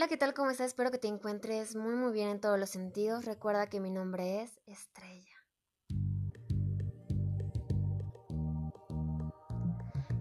Hola, 0.00 0.08
¿qué 0.08 0.16
tal? 0.16 0.32
¿Cómo 0.32 0.48
estás? 0.48 0.68
Espero 0.68 0.90
que 0.90 0.96
te 0.96 1.08
encuentres 1.08 1.76
muy 1.76 1.94
muy 1.94 2.10
bien 2.10 2.30
en 2.30 2.40
todos 2.40 2.58
los 2.58 2.70
sentidos. 2.70 3.26
Recuerda 3.26 3.66
que 3.66 3.80
mi 3.80 3.90
nombre 3.90 4.40
es 4.40 4.58
Estrella. 4.64 5.36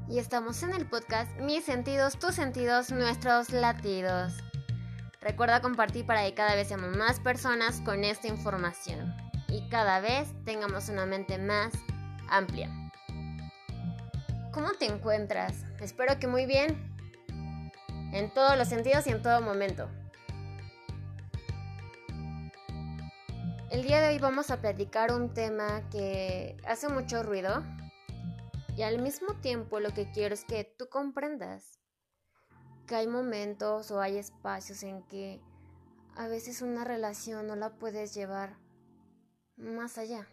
Y 0.10 0.20
estamos 0.20 0.64
en 0.64 0.74
el 0.74 0.86
podcast 0.86 1.34
Mis 1.40 1.64
sentidos, 1.64 2.20
tus 2.20 2.36
sentidos, 2.36 2.92
nuestros 2.92 3.52
latidos. 3.52 4.34
Recuerda 5.22 5.62
compartir 5.62 6.06
para 6.06 6.26
que 6.26 6.34
cada 6.34 6.56
vez 6.56 6.68
seamos 6.68 6.98
más 6.98 7.22
personas 7.22 7.80
con 7.80 8.04
esta 8.04 8.28
información 8.28 9.16
y 9.48 9.70
cada 9.70 10.02
vez 10.02 10.28
tengamos 10.44 10.90
una 10.90 11.06
mente 11.06 11.38
más 11.38 11.72
amplia. 12.28 12.70
¿Cómo 14.52 14.74
te 14.74 14.88
encuentras? 14.88 15.54
Espero 15.80 16.20
que 16.20 16.28
muy 16.28 16.46
bien 16.46 16.89
en 18.12 18.34
todos 18.34 18.58
los 18.58 18.68
sentidos 18.68 19.06
y 19.08 19.12
en 19.12 19.22
todo 19.22 19.42
momento. 19.42 19.90
El 23.70 23.84
día 23.84 24.02
de 24.02 24.10
hoy 24.10 24.20
vamos 24.20 24.50
a 24.50 24.62
platicar 24.62 25.14
un 25.14 25.34
tema 25.34 25.88
que 25.92 26.58
hace 26.66 26.90
mucho 26.90 27.22
ruido 27.22 27.64
y 28.76 28.82
al 28.82 29.00
mismo 29.00 29.36
tiempo 29.36 29.80
lo 29.80 29.94
que 29.94 30.10
quiero 30.12 30.34
es 30.34 30.44
que 30.44 30.64
tú 30.64 30.90
comprendas 30.90 31.80
que 32.88 32.96
hay 32.96 33.08
momentos 33.08 33.92
o 33.92 34.02
hay 34.02 34.18
espacios 34.18 34.82
en 34.82 35.04
que 35.04 35.40
a 36.16 36.28
veces 36.28 36.64
una 36.64 36.84
relación 36.84 37.46
no 37.46 37.56
la 37.56 37.76
puedes 37.76 38.16
llevar 38.16 38.58
más 39.56 40.00
allá. 40.00 40.28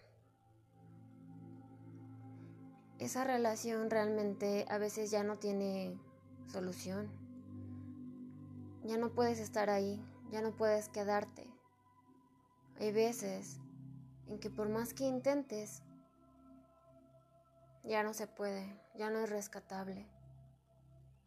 Esa 2.99 3.25
relación 3.25 3.91
realmente 3.91 4.65
a 4.71 4.79
veces 4.79 5.11
ya 5.11 5.23
no 5.23 5.37
tiene 5.37 6.01
solución 6.47 7.26
ya 8.87 8.97
no 8.99 9.11
puedes 9.11 9.39
estar 9.39 9.71
ahí, 9.71 10.05
ya 10.31 10.43
no 10.43 10.57
puedes 10.57 10.89
quedarte. 10.89 11.49
Hay 12.79 12.93
veces 12.93 13.59
en 14.29 14.39
que 14.39 14.51
por 14.51 14.69
más 14.69 14.95
que 14.95 15.05
intentes, 15.05 15.83
ya 17.85 18.03
no 18.03 18.13
se 18.15 18.27
puede, 18.27 18.81
ya 18.97 19.11
no 19.11 19.21
es 19.21 19.31
rescatable. 19.31 20.07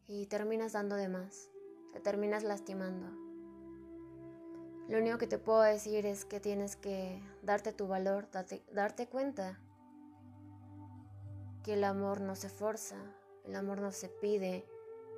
Y 0.07 0.25
terminas 0.25 0.73
dando 0.73 0.95
de 0.95 1.07
más, 1.07 1.49
te 1.93 1.99
terminas 1.99 2.43
lastimando. 2.43 3.07
Lo 4.89 4.97
único 4.97 5.17
que 5.19 5.27
te 5.27 5.37
puedo 5.37 5.61
decir 5.61 6.05
es 6.05 6.25
que 6.25 6.39
tienes 6.39 6.75
que 6.75 7.21
darte 7.43 7.71
tu 7.73 7.87
valor, 7.87 8.29
darte, 8.31 8.63
darte 8.73 9.07
cuenta 9.07 9.59
que 11.63 11.73
el 11.73 11.83
amor 11.83 12.21
no 12.21 12.35
se 12.35 12.49
forza, 12.49 12.97
el 13.45 13.55
amor 13.55 13.81
no 13.81 13.91
se 13.91 14.09
pide, 14.09 14.65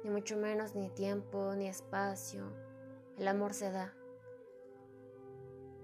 ni 0.04 0.10
mucho 0.10 0.38
menos 0.38 0.76
ni 0.76 0.90
tiempo, 0.90 1.54
ni 1.56 1.68
espacio. 1.68 2.46
El 3.18 3.28
amor 3.28 3.54
se 3.54 3.72
da. 3.72 3.94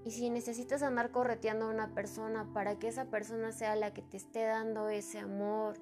Y 0.06 0.12
si 0.12 0.30
necesitas 0.30 0.84
andar 0.84 1.12
correteando 1.12 1.66
a 1.66 1.70
una 1.70 1.94
persona 1.94 2.52
para 2.54 2.80
que 2.80 2.88
esa 2.88 3.10
persona 3.10 3.52
sea 3.52 3.76
la 3.76 3.94
que 3.94 4.02
te 4.02 4.18
esté 4.18 4.46
dando 4.46 4.88
ese 4.88 5.20
amor, 5.20 5.76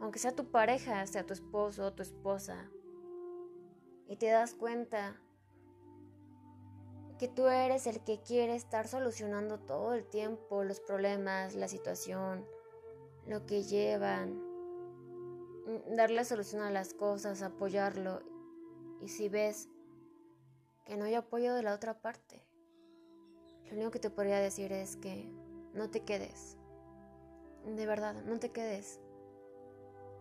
aunque 0.00 0.18
sea 0.18 0.34
tu 0.34 0.50
pareja, 0.50 1.06
sea 1.06 1.26
tu 1.26 1.32
esposo 1.32 1.86
o 1.86 1.92
tu 1.92 2.02
esposa, 2.02 2.70
y 4.06 4.16
te 4.16 4.26
das 4.26 4.54
cuenta 4.54 5.20
que 7.18 7.28
tú 7.28 7.46
eres 7.46 7.86
el 7.86 8.00
que 8.04 8.20
quiere 8.20 8.54
estar 8.54 8.86
solucionando 8.86 9.58
todo 9.58 9.94
el 9.94 10.04
tiempo 10.04 10.62
los 10.62 10.80
problemas, 10.80 11.54
la 11.54 11.68
situación, 11.68 12.44
lo 13.26 13.46
que 13.46 13.62
llevan, 13.62 14.43
darle 15.90 16.24
solución 16.24 16.62
a 16.62 16.70
las 16.70 16.94
cosas, 16.94 17.42
apoyarlo. 17.42 18.22
Y 19.00 19.08
si 19.08 19.28
ves 19.28 19.68
que 20.84 20.96
no 20.96 21.04
hay 21.04 21.14
apoyo 21.14 21.54
de 21.54 21.62
la 21.62 21.74
otra 21.74 22.00
parte, 22.00 22.46
lo 23.66 23.74
único 23.74 23.90
que 23.90 23.98
te 23.98 24.10
podría 24.10 24.38
decir 24.38 24.72
es 24.72 24.96
que 24.96 25.30
no 25.72 25.90
te 25.90 26.04
quedes. 26.04 26.56
De 27.64 27.86
verdad, 27.86 28.14
no 28.24 28.38
te 28.38 28.50
quedes. 28.50 29.00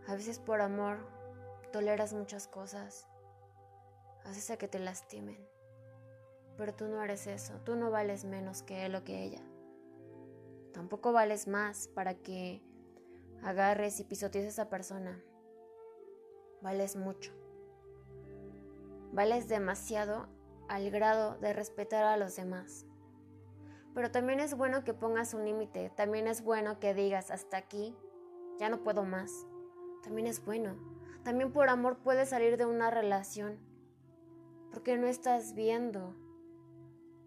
A 0.08 0.16
veces 0.16 0.40
por 0.40 0.62
amor 0.62 0.98
toleras 1.72 2.14
muchas 2.14 2.48
cosas. 2.48 3.08
Haces 4.26 4.52
a 4.52 4.58
que 4.58 4.68
te 4.68 4.80
lastimen. 4.80 5.38
Pero 6.58 6.74
tú 6.74 6.88
no 6.88 7.02
eres 7.04 7.28
eso. 7.28 7.54
Tú 7.66 7.76
no 7.76 7.92
vales 7.92 8.26
menos 8.26 8.64
que 8.64 8.86
él 8.86 8.96
o 8.96 9.04
que 9.04 9.24
ella. 9.24 9.42
Tampoco 10.72 11.12
vales 11.12 11.48
más 11.48 11.88
para 11.90 12.16
que 12.16 12.62
agarres 13.44 14.00
y 14.00 14.06
pisotees 14.06 14.46
a 14.46 14.50
esa 14.50 14.70
persona 14.70 15.22
vales 16.64 16.96
mucho. 16.96 17.32
Vales 19.12 19.48
demasiado 19.48 20.28
al 20.70 20.90
grado 20.90 21.38
de 21.38 21.54
respetar 21.54 22.04
a 22.06 22.18
los 22.18 22.36
demás. 22.36 22.88
Pero 23.94 24.10
también 24.10 24.40
es 24.40 24.56
bueno 24.58 24.84
que 24.84 24.96
pongas 24.96 25.36
un 25.36 25.46
límite, 25.46 25.92
también 25.92 26.28
es 26.28 26.44
bueno 26.44 26.80
que 26.80 26.96
digas 26.96 27.30
hasta 27.30 27.58
aquí, 27.58 27.96
ya 28.58 28.70
no 28.70 28.82
puedo 28.82 29.04
más. 29.04 29.46
También 30.02 30.26
es 30.26 30.44
bueno. 30.44 30.76
También 31.24 31.52
por 31.52 31.70
amor 31.70 32.00
puedes 32.00 32.30
salir 32.30 32.58
de 32.58 32.66
una 32.66 32.90
relación, 32.90 33.60
porque 34.72 34.98
no 34.98 35.06
estás 35.06 35.54
viendo 35.54 36.16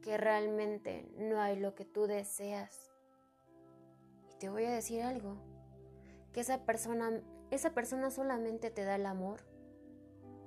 que 0.03 0.17
realmente 0.17 1.09
no 1.19 1.41
hay 1.41 1.59
lo 1.59 1.75
que 1.75 1.85
tú 1.85 2.07
deseas. 2.07 2.91
Y 4.33 4.39
te 4.39 4.49
voy 4.49 4.65
a 4.65 4.71
decir 4.71 5.03
algo, 5.03 5.37
que 6.33 6.41
esa 6.41 6.67
persona 6.67 7.23
esa 7.51 7.71
persona 7.71 8.11
solamente 8.11 8.71
te 8.71 8.85
da 8.85 8.97
el 8.97 9.07
amor 9.07 9.41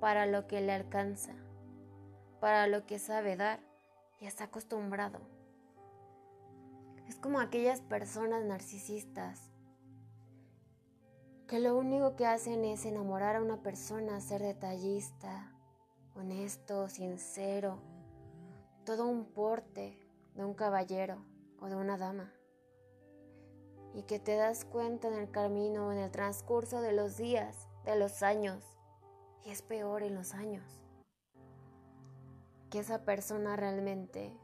para 0.00 0.26
lo 0.26 0.46
que 0.46 0.60
le 0.60 0.72
alcanza, 0.72 1.34
para 2.40 2.66
lo 2.66 2.86
que 2.86 2.98
sabe 2.98 3.36
dar 3.36 3.60
y 4.20 4.26
está 4.26 4.44
acostumbrado. 4.44 5.20
Es 7.08 7.16
como 7.16 7.40
aquellas 7.40 7.80
personas 7.80 8.44
narcisistas 8.44 9.50
que 11.48 11.58
lo 11.58 11.76
único 11.76 12.14
que 12.14 12.26
hacen 12.26 12.64
es 12.64 12.86
enamorar 12.86 13.36
a 13.36 13.42
una 13.42 13.60
persona, 13.62 14.20
ser 14.20 14.42
detallista, 14.42 15.52
honesto, 16.14 16.88
sincero, 16.88 17.80
todo 18.84 19.06
un 19.06 19.24
porte 19.24 19.98
de 20.34 20.44
un 20.44 20.54
caballero 20.54 21.24
o 21.60 21.66
de 21.66 21.76
una 21.76 21.98
dama 21.98 22.32
y 23.94 24.02
que 24.02 24.18
te 24.18 24.36
das 24.36 24.64
cuenta 24.64 25.08
en 25.08 25.14
el 25.14 25.30
camino, 25.30 25.92
en 25.92 25.98
el 25.98 26.10
transcurso 26.10 26.80
de 26.80 26.92
los 26.92 27.16
días, 27.16 27.68
de 27.84 27.96
los 27.96 28.22
años, 28.22 28.64
y 29.44 29.50
es 29.50 29.62
peor 29.62 30.02
en 30.02 30.14
los 30.14 30.34
años, 30.34 30.80
que 32.70 32.78
esa 32.78 33.04
persona 33.04 33.56
realmente 33.56 34.36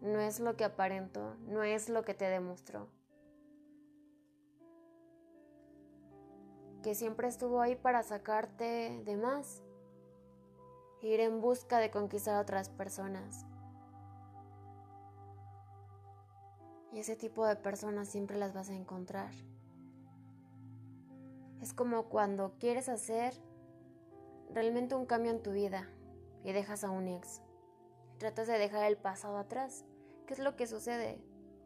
no 0.00 0.20
es 0.20 0.40
lo 0.40 0.56
que 0.56 0.64
aparentó, 0.64 1.34
no 1.46 1.62
es 1.62 1.88
lo 1.88 2.04
que 2.04 2.14
te 2.14 2.26
demostró. 2.26 2.88
Que 6.82 6.94
siempre 6.94 7.28
estuvo 7.28 7.62
ahí 7.62 7.74
para 7.74 8.02
sacarte 8.02 9.02
de 9.04 9.16
más, 9.16 9.62
ir 11.00 11.20
en 11.20 11.40
busca 11.40 11.78
de 11.78 11.90
conquistar 11.90 12.36
a 12.36 12.40
otras 12.40 12.68
personas. 12.68 13.46
Y 16.94 17.00
ese 17.00 17.16
tipo 17.16 17.44
de 17.44 17.56
personas 17.56 18.06
siempre 18.06 18.38
las 18.38 18.54
vas 18.54 18.70
a 18.70 18.74
encontrar. 18.74 19.32
Es 21.60 21.74
como 21.74 22.04
cuando 22.04 22.54
quieres 22.60 22.88
hacer 22.88 23.34
realmente 24.50 24.94
un 24.94 25.04
cambio 25.04 25.32
en 25.32 25.42
tu 25.42 25.50
vida 25.50 25.88
y 26.44 26.52
dejas 26.52 26.84
a 26.84 26.90
un 26.90 27.08
ex. 27.08 27.42
Tratas 28.18 28.46
de 28.46 28.58
dejar 28.58 28.84
el 28.84 28.96
pasado 28.96 29.38
atrás. 29.38 29.84
¿Qué 30.24 30.34
es 30.34 30.38
lo 30.38 30.54
que 30.54 30.68
sucede? 30.68 31.20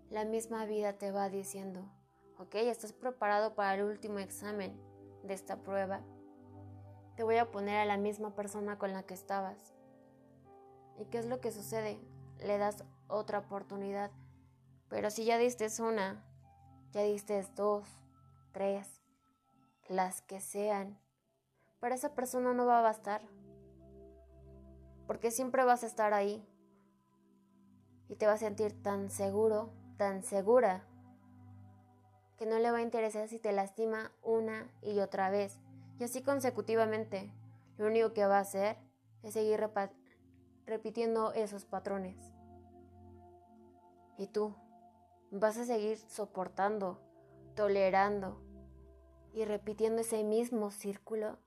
La 0.08 0.24
misma 0.24 0.64
vida 0.64 0.94
te 0.94 1.12
va 1.12 1.28
diciendo, 1.28 1.84
ok, 2.38 2.54
estás 2.54 2.94
preparado 2.94 3.54
para 3.54 3.74
el 3.74 3.82
último 3.82 4.20
examen 4.20 4.80
de 5.24 5.34
esta 5.34 5.58
prueba. 5.62 6.00
Te 7.16 7.22
voy 7.22 7.36
a 7.36 7.50
poner 7.50 7.76
a 7.76 7.84
la 7.84 7.98
misma 7.98 8.34
persona 8.34 8.78
con 8.78 8.94
la 8.94 9.02
que 9.02 9.12
estabas. 9.12 9.74
¿Y 10.98 11.04
qué 11.04 11.18
es 11.18 11.26
lo 11.26 11.42
que 11.42 11.52
sucede? 11.52 12.00
Le 12.38 12.56
das 12.56 12.82
otra 13.08 13.40
oportunidad 13.40 14.10
pero 14.88 15.10
si 15.10 15.24
ya 15.24 15.38
diste 15.38 15.68
una, 15.82 16.24
ya 16.92 17.02
diste 17.02 17.44
dos, 17.54 17.86
tres, 18.52 19.02
las 19.88 20.22
que 20.22 20.40
sean, 20.40 20.98
para 21.80 21.94
esa 21.94 22.14
persona 22.14 22.54
no 22.54 22.66
va 22.66 22.78
a 22.78 22.82
bastar. 22.82 23.22
Porque 25.06 25.30
siempre 25.30 25.64
vas 25.64 25.84
a 25.84 25.86
estar 25.86 26.12
ahí. 26.12 26.46
Y 28.08 28.16
te 28.16 28.26
vas 28.26 28.42
a 28.42 28.46
sentir 28.46 28.82
tan 28.82 29.10
seguro, 29.10 29.70
tan 29.96 30.22
segura, 30.22 30.86
que 32.38 32.46
no 32.46 32.58
le 32.58 32.70
va 32.70 32.78
a 32.78 32.82
interesar 32.82 33.28
si 33.28 33.38
te 33.38 33.52
lastima 33.52 34.12
una 34.22 34.70
y 34.82 35.00
otra 35.00 35.28
vez. 35.30 35.58
Y 35.98 36.04
así 36.04 36.22
consecutivamente. 36.22 37.32
Lo 37.76 37.86
único 37.86 38.12
que 38.12 38.26
va 38.26 38.38
a 38.38 38.42
hacer 38.42 38.76
es 39.22 39.34
seguir 39.34 39.60
repitiendo 40.66 41.32
esos 41.32 41.64
patrones. 41.64 42.16
¿Y 44.16 44.26
tú? 44.28 44.54
Vas 45.30 45.56
a 45.58 45.64
seguir 45.64 45.98
soportando, 45.98 47.00
tolerando 47.54 48.40
y 49.32 49.44
repitiendo 49.44 50.00
ese 50.00 50.24
mismo 50.24 50.70
círculo? 50.70 51.38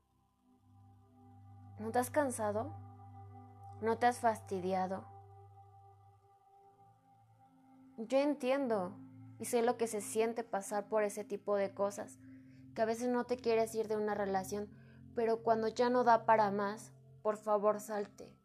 ¿No 1.79 1.91
te 1.91 1.99
has 1.99 2.09
cansado? 2.09 2.73
no 3.81 3.97
te 3.97 4.05
has 4.05 4.19
fastidiado. 4.19 5.03
Yo 7.97 8.19
entiendo 8.19 8.95
y 9.39 9.45
sé 9.45 9.63
lo 9.63 9.77
que 9.77 9.87
se 9.87 10.01
siente 10.01 10.43
pasar 10.43 10.87
por 10.87 11.03
ese 11.03 11.23
tipo 11.23 11.55
de 11.55 11.73
cosas, 11.73 12.19
que 12.75 12.83
a 12.83 12.85
veces 12.85 13.09
no 13.09 13.25
te 13.25 13.37
quieres 13.37 13.73
ir 13.73 13.87
de 13.87 13.97
una 13.97 14.13
relación, 14.13 14.69
pero 15.15 15.41
cuando 15.41 15.67
ya 15.67 15.89
no 15.89 16.03
da 16.03 16.25
para 16.25 16.51
más, 16.51 16.93
por 17.23 17.37
favor 17.37 17.79
salte. 17.79 18.35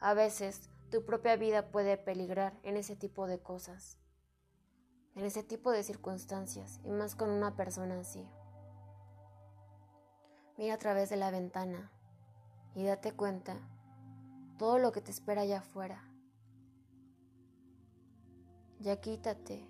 A 0.00 0.14
veces 0.14 0.70
tu 0.90 1.04
propia 1.04 1.36
vida 1.36 1.70
puede 1.70 1.96
peligrar 1.98 2.58
en 2.62 2.76
ese 2.76 2.96
tipo 2.96 3.26
de 3.26 3.40
cosas, 3.40 3.98
en 5.14 5.24
ese 5.24 5.42
tipo 5.42 5.70
de 5.70 5.82
circunstancias, 5.82 6.80
y 6.84 6.90
más 6.90 7.14
con 7.14 7.30
una 7.30 7.56
persona 7.56 8.00
así. 8.00 8.26
Mira 10.56 10.74
a 10.74 10.78
través 10.78 11.10
de 11.10 11.16
la 11.16 11.30
ventana 11.30 11.90
y 12.74 12.84
date 12.84 13.12
cuenta 13.12 13.56
todo 14.58 14.78
lo 14.78 14.92
que 14.92 15.00
te 15.00 15.10
espera 15.10 15.42
allá 15.42 15.58
afuera. 15.58 16.02
Ya 18.80 19.00
quítate 19.00 19.66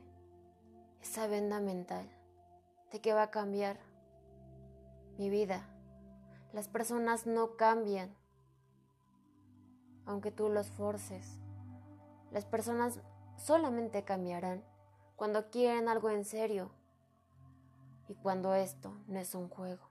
esa 1.01 1.27
venda 1.27 1.61
mental 1.61 2.09
de 2.91 3.01
que 3.01 3.15
va 3.15 3.25
a 3.25 3.31
cambiar 3.31 3.79
mi 5.19 5.31
vida. 5.31 5.69
Las 6.53 6.69
personas 6.69 7.27
no 7.27 7.57
cambian 7.57 8.15
aunque 10.07 10.31
tú 10.31 10.49
los 10.49 10.71
forces. 10.71 11.39
Las 12.31 12.45
personas 12.45 13.01
solamente 13.37 14.05
cambiarán 14.05 14.63
cuando 15.17 15.51
quieren 15.51 15.89
algo 15.89 16.11
en 16.11 16.25
serio 16.25 16.71
y 18.09 18.15
cuando 18.15 18.55
esto 18.55 18.93
no 19.07 19.19
es 19.19 19.35
un 19.35 19.49
juego. 19.49 19.91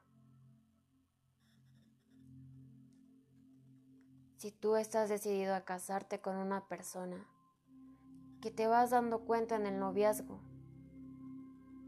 Si 4.38 4.52
tú 4.52 4.75
estás 4.75 5.08
decidido 5.08 5.56
a 5.56 5.62
casarte 5.62 6.20
con 6.20 6.36
una 6.36 6.68
persona 6.68 7.25
que 8.42 8.52
te 8.52 8.68
vas 8.68 8.90
dando 8.90 9.22
cuenta 9.22 9.56
en 9.56 9.66
el 9.66 9.80
noviazgo, 9.80 10.42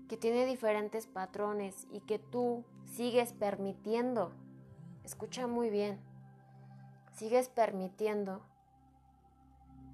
que 0.07 0.15
tiene 0.15 0.45
diferentes 0.45 1.05
patrones 1.05 1.85
y 1.91 1.99
que 1.99 2.17
tú 2.17 2.63
sigues 2.85 3.33
permitiendo, 3.33 4.31
escucha 5.03 5.47
muy 5.47 5.69
bien, 5.69 5.99
sigues 7.11 7.49
permitiendo 7.49 8.41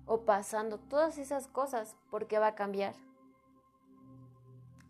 o 0.05 0.25
pasando 0.25 0.77
todas 0.77 1.17
esas 1.17 1.47
cosas 1.47 1.95
porque 2.11 2.37
va 2.37 2.47
a 2.47 2.55
cambiar. 2.55 2.93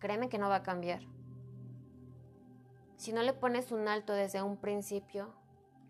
Créeme 0.02 0.30
que 0.30 0.40
no 0.40 0.50
va 0.50 0.56
a 0.58 0.64
cambiar. 0.64 1.02
Si 2.98 3.14
no 3.14 3.22
le 3.22 3.34
pones 3.34 3.72
un 3.72 3.88
alto 3.88 4.14
desde 4.14 4.42
un 4.42 4.58
principio, 4.58 5.32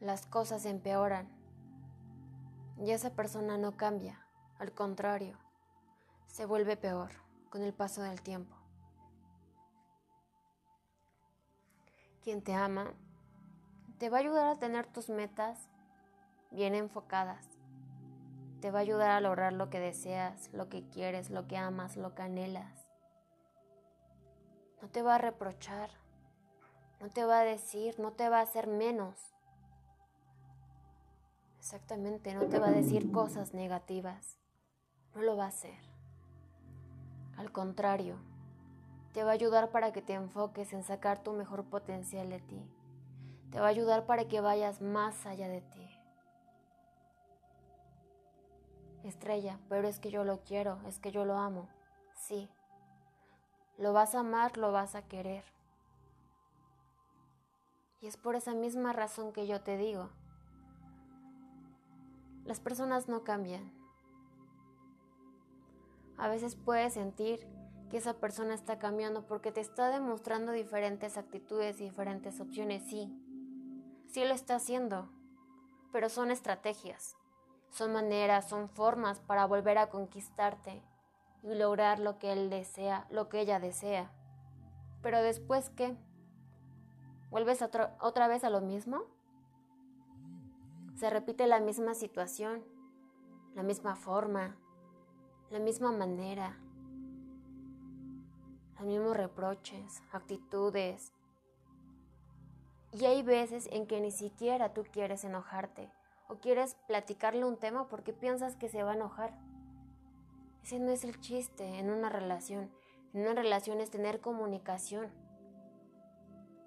las 0.01 0.25
cosas 0.27 0.65
empeoran. 0.65 1.29
Y 2.77 2.91
esa 2.91 3.13
persona 3.13 3.57
no 3.57 3.77
cambia, 3.77 4.27
al 4.59 4.73
contrario, 4.73 5.37
se 6.27 6.45
vuelve 6.45 6.75
peor 6.75 7.11
con 7.49 7.61
el 7.61 7.73
paso 7.73 8.01
del 8.01 8.21
tiempo. 8.21 8.55
Quien 12.21 12.41
te 12.41 12.53
ama 12.53 12.93
te 13.97 14.09
va 14.09 14.17
a 14.17 14.19
ayudar 14.19 14.47
a 14.47 14.59
tener 14.59 14.87
tus 14.87 15.07
metas 15.07 15.69
bien 16.51 16.75
enfocadas. 16.75 17.47
Te 18.59 18.71
va 18.71 18.79
a 18.79 18.81
ayudar 18.81 19.11
a 19.11 19.21
lograr 19.21 19.53
lo 19.53 19.69
que 19.69 19.79
deseas, 19.79 20.49
lo 20.51 20.67
que 20.67 20.85
quieres, 20.89 21.29
lo 21.29 21.47
que 21.47 21.55
amas, 21.55 21.95
lo 21.95 22.13
que 22.13 22.23
anhelas. 22.23 22.80
No 24.81 24.89
te 24.89 25.01
va 25.01 25.15
a 25.15 25.19
reprochar, 25.19 25.89
no 26.99 27.09
te 27.09 27.25
va 27.25 27.39
a 27.39 27.43
decir, 27.43 27.99
no 27.99 28.11
te 28.11 28.29
va 28.29 28.39
a 28.39 28.43
hacer 28.43 28.67
menos. 28.67 29.15
Exactamente, 31.59 32.33
no 32.33 32.47
te 32.47 32.59
va 32.59 32.67
a 32.67 32.71
decir 32.71 33.11
cosas 33.11 33.53
negativas. 33.53 34.39
No 35.13 35.21
lo 35.21 35.37
va 35.37 35.45
a 35.45 35.49
hacer. 35.49 35.77
Al 37.37 37.51
contrario, 37.51 38.17
te 39.13 39.23
va 39.23 39.31
a 39.31 39.33
ayudar 39.33 39.71
para 39.71 39.91
que 39.91 40.01
te 40.01 40.13
enfoques 40.13 40.73
en 40.73 40.83
sacar 40.83 41.21
tu 41.21 41.33
mejor 41.33 41.65
potencial 41.65 42.29
de 42.29 42.39
ti. 42.39 42.65
Te 43.51 43.59
va 43.59 43.67
a 43.67 43.69
ayudar 43.69 44.05
para 44.05 44.27
que 44.27 44.41
vayas 44.41 44.81
más 44.81 45.25
allá 45.25 45.47
de 45.49 45.61
ti. 45.61 45.89
Estrella, 49.03 49.59
pero 49.69 49.87
es 49.87 49.99
que 49.99 50.11
yo 50.11 50.23
lo 50.23 50.43
quiero, 50.43 50.79
es 50.87 50.99
que 50.99 51.11
yo 51.11 51.25
lo 51.25 51.37
amo. 51.37 51.67
Sí. 52.15 52.49
Lo 53.77 53.93
vas 53.93 54.15
a 54.15 54.19
amar, 54.19 54.57
lo 54.57 54.71
vas 54.71 54.95
a 54.95 55.07
querer. 55.07 55.43
Y 58.01 58.07
es 58.07 58.17
por 58.17 58.35
esa 58.35 58.53
misma 58.53 58.93
razón 58.93 59.31
que 59.31 59.47
yo 59.47 59.61
te 59.61 59.77
digo. 59.77 60.09
Las 62.45 62.59
personas 62.59 63.07
no 63.07 63.23
cambian. 63.23 63.71
A 66.17 66.27
veces 66.27 66.55
puedes 66.55 66.93
sentir 66.93 67.47
que 67.89 67.97
esa 67.97 68.13
persona 68.13 68.53
está 68.53 68.79
cambiando 68.79 69.27
porque 69.27 69.51
te 69.51 69.61
está 69.61 69.89
demostrando 69.89 70.51
diferentes 70.51 71.17
actitudes 71.17 71.79
y 71.79 71.85
diferentes 71.85 72.39
opciones, 72.39 72.83
sí. 72.87 73.11
Sí 74.07 74.23
lo 74.23 74.33
está 74.33 74.55
haciendo, 74.55 75.09
pero 75.91 76.09
son 76.09 76.31
estrategias. 76.31 77.15
Son 77.69 77.93
maneras, 77.93 78.49
son 78.49 78.69
formas 78.69 79.19
para 79.19 79.45
volver 79.45 79.77
a 79.77 79.89
conquistarte 79.89 80.83
y 81.43 81.55
lograr 81.55 81.99
lo 81.99 82.19
que 82.19 82.31
él 82.31 82.49
desea, 82.49 83.07
lo 83.09 83.29
que 83.29 83.41
ella 83.41 83.59
desea. 83.59 84.11
Pero 85.01 85.21
después, 85.21 85.69
¿qué? 85.71 85.97
¿Vuelves 87.31 87.61
otra, 87.61 88.27
vez 88.27 88.43
a 88.43 88.49
lo 88.49 88.61
mismo? 88.61 89.03
Se 90.95 91.09
repite 91.09 91.47
la 91.47 91.59
misma 91.59 91.95
situación, 91.95 92.61
la 93.55 93.63
misma 93.63 93.95
forma, 93.95 94.57
la 95.49 95.59
misma 95.59 95.91
manera, 95.91 96.57
los 98.77 98.85
mismos 98.85 99.15
reproches, 99.15 100.03
actitudes. 100.11 101.13
Y 102.91 103.05
hay 103.05 103.23
veces 103.23 103.67
en 103.71 103.87
que 103.87 104.01
ni 104.01 104.11
siquiera 104.11 104.73
tú 104.73 104.83
quieres 104.91 105.23
enojarte 105.23 105.89
o 106.27 106.35
quieres 106.35 106.75
platicarle 106.87 107.45
un 107.45 107.57
tema 107.57 107.87
porque 107.87 108.11
piensas 108.13 108.57
que 108.57 108.67
se 108.67 108.83
va 108.83 108.91
a 108.91 108.95
enojar. 108.95 109.50
Ese 110.63 110.79
no 110.79 110.91
es 110.91 111.03
el 111.03 111.19
chiste 111.19 111.79
en 111.79 111.89
una 111.89 112.09
relación. 112.09 112.71
En 113.13 113.21
una 113.21 113.33
relación 113.33 113.81
es 113.81 113.89
tener 113.89 114.21
comunicación. 114.21 115.11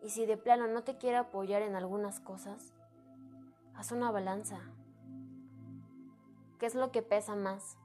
Y 0.02 0.11
si 0.11 0.26
de 0.26 0.37
plano 0.37 0.67
no 0.67 0.82
te 0.85 0.99
quiere 0.99 1.17
apoyar 1.17 1.62
en 1.62 1.76
algunas 1.76 2.21
cosas, 2.21 2.75
haz 3.75 3.92
una 3.92 4.11
balanza. 4.11 4.61
¿Qué 6.59 6.66
es 6.66 6.75
lo 6.75 6.92
que 6.92 7.02
pesa 7.02 7.35
más 7.35 7.78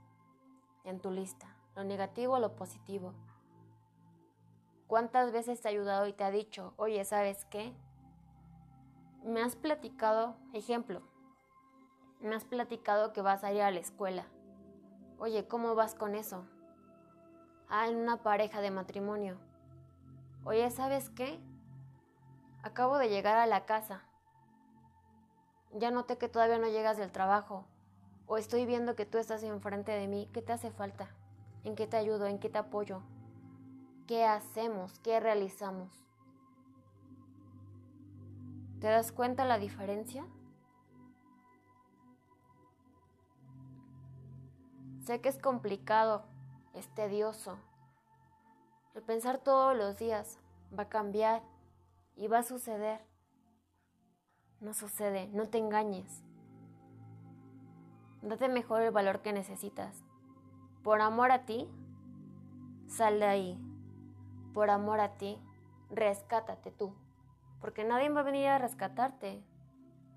en 0.83 0.99
tu 0.99 1.11
lista? 1.11 1.55
¿Lo 1.75 1.83
negativo 1.83 2.33
o 2.33 2.39
lo 2.39 2.55
positivo? 2.55 3.13
¿Cuántas 4.87 5.31
veces 5.31 5.61
te 5.61 5.67
ha 5.67 5.71
ayudado 5.71 6.07
y 6.07 6.13
te 6.13 6.23
ha 6.23 6.31
dicho, 6.31 6.73
oye, 6.75 7.05
¿sabes 7.05 7.45
qué? 7.45 7.73
Me 9.23 9.41
has 9.41 9.55
platicado, 9.55 10.35
ejemplo, 10.53 11.03
me 12.19 12.35
has 12.35 12.43
platicado 12.43 13.13
que 13.13 13.21
vas 13.21 13.43
a 13.43 13.53
ir 13.53 13.61
a 13.61 13.71
la 13.71 13.79
escuela. 13.79 14.25
Oye, 15.21 15.45
¿cómo 15.49 15.75
vas 15.75 15.95
con 15.95 16.15
eso? 16.15 16.45
Ah, 17.67 17.89
en 17.89 17.97
una 17.97 18.23
pareja 18.23 18.61
de 18.61 18.71
matrimonio. 18.71 19.35
Oye, 20.45 20.71
¿sabes 20.71 21.09
qué? 21.09 21.37
Acabo 22.63 22.97
de 22.97 23.09
llegar 23.09 23.35
a 23.35 23.45
la 23.45 23.65
casa. 23.65 24.01
Ya 25.73 25.91
noté 25.91 26.17
que 26.17 26.29
todavía 26.29 26.57
no 26.57 26.69
llegas 26.69 26.95
del 26.95 27.11
trabajo. 27.11 27.65
O 28.27 28.37
estoy 28.37 28.65
viendo 28.65 28.95
que 28.95 29.05
tú 29.05 29.17
estás 29.17 29.43
enfrente 29.43 29.91
de 29.91 30.07
mí. 30.07 30.29
¿Qué 30.31 30.41
te 30.41 30.53
hace 30.53 30.71
falta? 30.71 31.09
¿En 31.65 31.75
qué 31.75 31.85
te 31.85 31.97
ayudo? 31.97 32.25
¿En 32.25 32.39
qué 32.39 32.49
te 32.49 32.57
apoyo? 32.57 33.01
¿Qué 34.07 34.23
hacemos? 34.23 34.99
¿Qué 34.99 35.19
realizamos? 35.19 35.89
¿Te 38.79 38.87
das 38.87 39.11
cuenta 39.11 39.43
la 39.43 39.57
diferencia? 39.57 40.25
Sé 45.09 45.21
que 45.21 45.29
es 45.29 45.39
complicado, 45.39 46.21
es 46.75 46.87
tedioso. 46.93 47.57
El 48.93 49.01
pensar 49.01 49.39
todos 49.39 49.75
los 49.75 49.97
días 49.97 50.37
va 50.77 50.83
a 50.83 50.89
cambiar 50.89 51.41
y 52.15 52.27
va 52.27 52.37
a 52.37 52.43
suceder. 52.43 53.01
No 54.59 54.75
sucede, 54.75 55.27
no 55.29 55.49
te 55.49 55.57
engañes. 55.57 56.23
Date 58.21 58.49
mejor 58.49 58.83
el 58.83 58.91
valor 58.91 59.23
que 59.23 59.33
necesitas. 59.33 60.03
Por 60.83 61.01
amor 61.01 61.31
a 61.31 61.43
ti, 61.43 61.67
sal 62.85 63.19
de 63.19 63.25
ahí. 63.25 63.59
Por 64.53 64.69
amor 64.69 64.99
a 64.99 65.17
ti, 65.17 65.41
rescátate 65.89 66.69
tú. 66.69 66.93
Porque 67.61 67.83
nadie 67.83 68.09
va 68.09 68.19
a 68.19 68.25
venir 68.25 68.45
a 68.45 68.59
rescatarte. 68.59 69.43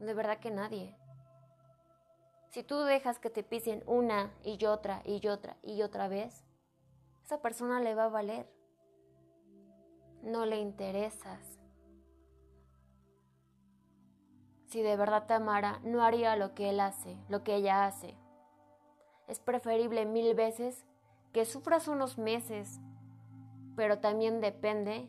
De 0.00 0.12
verdad 0.12 0.38
que 0.38 0.50
nadie. 0.50 1.01
Si 2.52 2.62
tú 2.62 2.80
dejas 2.80 3.18
que 3.18 3.30
te 3.30 3.42
pisen 3.42 3.82
una 3.86 4.30
y 4.44 4.62
otra 4.66 5.00
y 5.06 5.26
otra 5.26 5.56
y 5.62 5.80
otra 5.80 6.08
vez, 6.08 6.44
esa 7.24 7.40
persona 7.40 7.80
le 7.80 7.94
va 7.94 8.04
a 8.04 8.08
valer. 8.10 8.46
No 10.22 10.44
le 10.44 10.58
interesas. 10.58 11.58
Si 14.66 14.82
de 14.82 14.98
verdad 14.98 15.26
te 15.26 15.32
amara, 15.32 15.80
no 15.82 16.02
haría 16.02 16.36
lo 16.36 16.54
que 16.54 16.68
él 16.68 16.80
hace, 16.80 17.16
lo 17.30 17.42
que 17.42 17.54
ella 17.54 17.86
hace. 17.86 18.18
Es 19.28 19.40
preferible 19.40 20.04
mil 20.04 20.34
veces 20.34 20.84
que 21.32 21.46
sufras 21.46 21.88
unos 21.88 22.18
meses, 22.18 22.80
pero 23.76 24.00
también 24.00 24.42
depende 24.42 25.08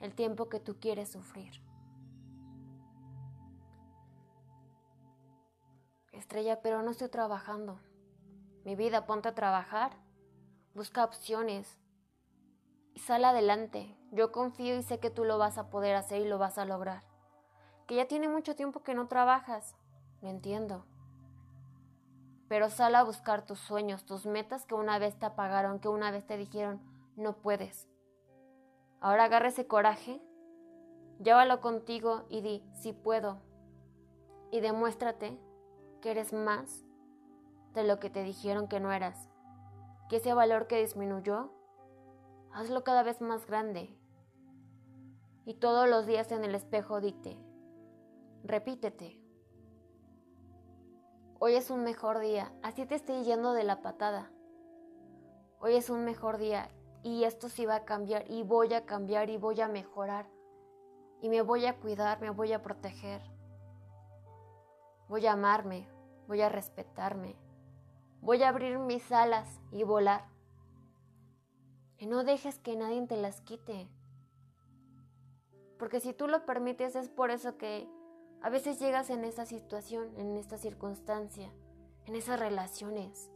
el 0.00 0.14
tiempo 0.14 0.50
que 0.50 0.60
tú 0.60 0.78
quieres 0.78 1.10
sufrir. 1.10 1.71
Estrella, 6.22 6.62
pero 6.62 6.82
no 6.82 6.92
estoy 6.92 7.08
trabajando. 7.08 7.80
Mi 8.64 8.76
vida, 8.76 9.06
ponte 9.06 9.28
a 9.28 9.34
trabajar. 9.34 9.90
Busca 10.72 11.04
opciones. 11.04 11.80
Y 12.94 13.00
sal 13.00 13.24
adelante. 13.24 13.98
Yo 14.12 14.30
confío 14.30 14.76
y 14.76 14.84
sé 14.84 15.00
que 15.00 15.10
tú 15.10 15.24
lo 15.24 15.36
vas 15.36 15.58
a 15.58 15.68
poder 15.68 15.96
hacer 15.96 16.22
y 16.22 16.28
lo 16.28 16.38
vas 16.38 16.58
a 16.58 16.64
lograr. 16.64 17.02
Que 17.88 17.96
ya 17.96 18.06
tiene 18.06 18.28
mucho 18.28 18.54
tiempo 18.54 18.84
que 18.84 18.94
no 18.94 19.08
trabajas. 19.08 19.74
Lo 20.20 20.28
entiendo. 20.28 20.86
Pero 22.46 22.70
sal 22.70 22.94
a 22.94 23.02
buscar 23.02 23.44
tus 23.44 23.58
sueños, 23.58 24.04
tus 24.04 24.24
metas 24.24 24.64
que 24.64 24.76
una 24.76 25.00
vez 25.00 25.18
te 25.18 25.26
apagaron, 25.26 25.80
que 25.80 25.88
una 25.88 26.12
vez 26.12 26.24
te 26.24 26.36
dijeron, 26.36 26.80
no 27.16 27.32
puedes. 27.38 27.88
Ahora 29.00 29.24
agarra 29.24 29.48
ese 29.48 29.66
coraje, 29.66 30.22
llévalo 31.20 31.60
contigo 31.60 32.26
y 32.28 32.42
di, 32.42 32.64
sí 32.74 32.92
puedo. 32.92 33.42
Y 34.52 34.60
demuéstrate 34.60 35.40
que 36.02 36.10
eres 36.10 36.34
más 36.34 36.84
de 37.72 37.84
lo 37.84 37.98
que 37.98 38.10
te 38.10 38.22
dijeron 38.22 38.68
que 38.68 38.80
no 38.80 38.92
eras. 38.92 39.30
Que 40.10 40.16
ese 40.16 40.34
valor 40.34 40.66
que 40.66 40.80
disminuyó, 40.80 41.50
hazlo 42.52 42.84
cada 42.84 43.02
vez 43.02 43.22
más 43.22 43.46
grande. 43.46 43.96
Y 45.46 45.54
todos 45.54 45.88
los 45.88 46.06
días 46.06 46.30
en 46.30 46.44
el 46.44 46.54
espejo 46.54 47.00
dite, 47.00 47.38
repítete. 48.44 49.18
Hoy 51.38 51.54
es 51.54 51.70
un 51.70 51.82
mejor 51.82 52.18
día, 52.18 52.52
así 52.62 52.84
te 52.84 52.96
estoy 52.96 53.24
yendo 53.24 53.54
de 53.54 53.64
la 53.64 53.80
patada. 53.80 54.30
Hoy 55.58 55.76
es 55.76 55.88
un 55.88 56.04
mejor 56.04 56.36
día 56.36 56.68
y 57.02 57.24
esto 57.24 57.48
sí 57.48 57.64
va 57.64 57.76
a 57.76 57.84
cambiar 57.84 58.30
y 58.30 58.42
voy 58.42 58.74
a 58.74 58.84
cambiar 58.84 59.30
y 59.30 59.38
voy 59.38 59.60
a 59.60 59.68
mejorar 59.68 60.28
y 61.20 61.28
me 61.28 61.40
voy 61.40 61.66
a 61.66 61.78
cuidar, 61.78 62.20
me 62.20 62.30
voy 62.30 62.52
a 62.52 62.62
proteger. 62.62 63.22
Voy 65.12 65.26
a 65.26 65.32
amarme, 65.32 65.86
voy 66.26 66.40
a 66.40 66.48
respetarme, 66.48 67.36
voy 68.22 68.42
a 68.42 68.48
abrir 68.48 68.78
mis 68.78 69.12
alas 69.12 69.60
y 69.70 69.82
volar. 69.82 70.24
Y 71.98 72.06
no 72.06 72.24
dejes 72.24 72.58
que 72.58 72.76
nadie 72.76 73.06
te 73.06 73.18
las 73.18 73.42
quite. 73.42 73.90
Porque 75.78 76.00
si 76.00 76.14
tú 76.14 76.28
lo 76.28 76.46
permites 76.46 76.96
es 76.96 77.10
por 77.10 77.30
eso 77.30 77.58
que 77.58 77.86
a 78.40 78.48
veces 78.48 78.80
llegas 78.80 79.10
en 79.10 79.24
esa 79.24 79.44
situación, 79.44 80.18
en 80.18 80.38
esta 80.38 80.56
circunstancia, 80.56 81.52
en 82.06 82.16
esas 82.16 82.40
relaciones. 82.40 83.30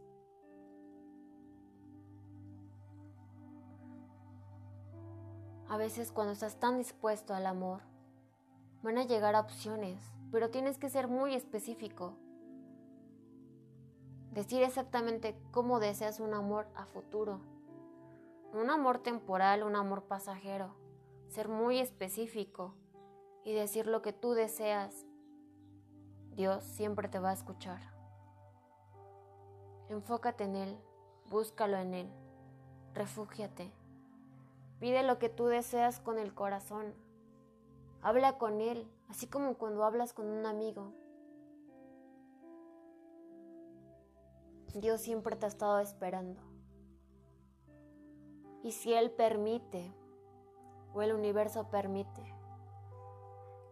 A 5.69 5.77
veces 5.77 6.11
cuando 6.11 6.33
estás 6.33 6.59
tan 6.59 6.79
dispuesto 6.79 7.35
al 7.35 7.45
amor, 7.45 7.83
van 8.81 8.97
a 8.97 9.03
llegar 9.03 9.35
opciones, 9.35 10.16
pero 10.31 10.49
tienes 10.49 10.77
que 10.77 10.89
ser 10.89 11.07
muy 11.07 11.33
específico. 11.33 12.13
Decir 14.31 14.61
exactamente 14.61 15.35
cómo 15.51 15.79
deseas 15.79 16.19
un 16.19 16.33
amor 16.33 16.67
a 16.75 16.85
futuro. 16.85 17.41
un 18.53 18.69
amor 18.69 18.99
temporal, 18.99 19.61
un 19.63 19.75
amor 19.75 20.03
pasajero. 20.03 20.75
Ser 21.27 21.47
muy 21.47 21.79
específico 21.79 22.73
y 23.43 23.53
decir 23.53 23.87
lo 23.87 24.01
que 24.01 24.13
tú 24.13 24.33
deseas. 24.33 25.05
Dios 26.35 26.63
siempre 26.63 27.07
te 27.07 27.19
va 27.19 27.31
a 27.31 27.33
escuchar. 27.33 27.79
Enfócate 29.89 30.43
en 30.43 30.55
Él, 30.55 30.77
búscalo 31.29 31.77
en 31.77 31.93
Él, 31.93 32.09
refúgiate. 32.93 33.71
Pide 34.79 35.03
lo 35.03 35.17
que 35.17 35.29
tú 35.29 35.45
deseas 35.45 35.99
con 35.99 36.19
el 36.19 36.33
corazón. 36.33 36.93
Habla 38.01 38.37
con 38.37 38.61
Él, 38.61 38.87
así 39.07 39.27
como 39.27 39.55
cuando 39.55 39.83
hablas 39.83 40.13
con 40.13 40.27
un 40.27 40.45
amigo. 40.45 40.93
Dios 44.73 45.01
siempre 45.01 45.35
te 45.35 45.45
ha 45.45 45.49
estado 45.49 45.79
esperando. 45.79 46.41
Y 48.63 48.71
si 48.71 48.93
Él 48.93 49.11
permite, 49.11 49.93
o 50.93 51.01
el 51.01 51.13
universo 51.13 51.69
permite, 51.69 52.35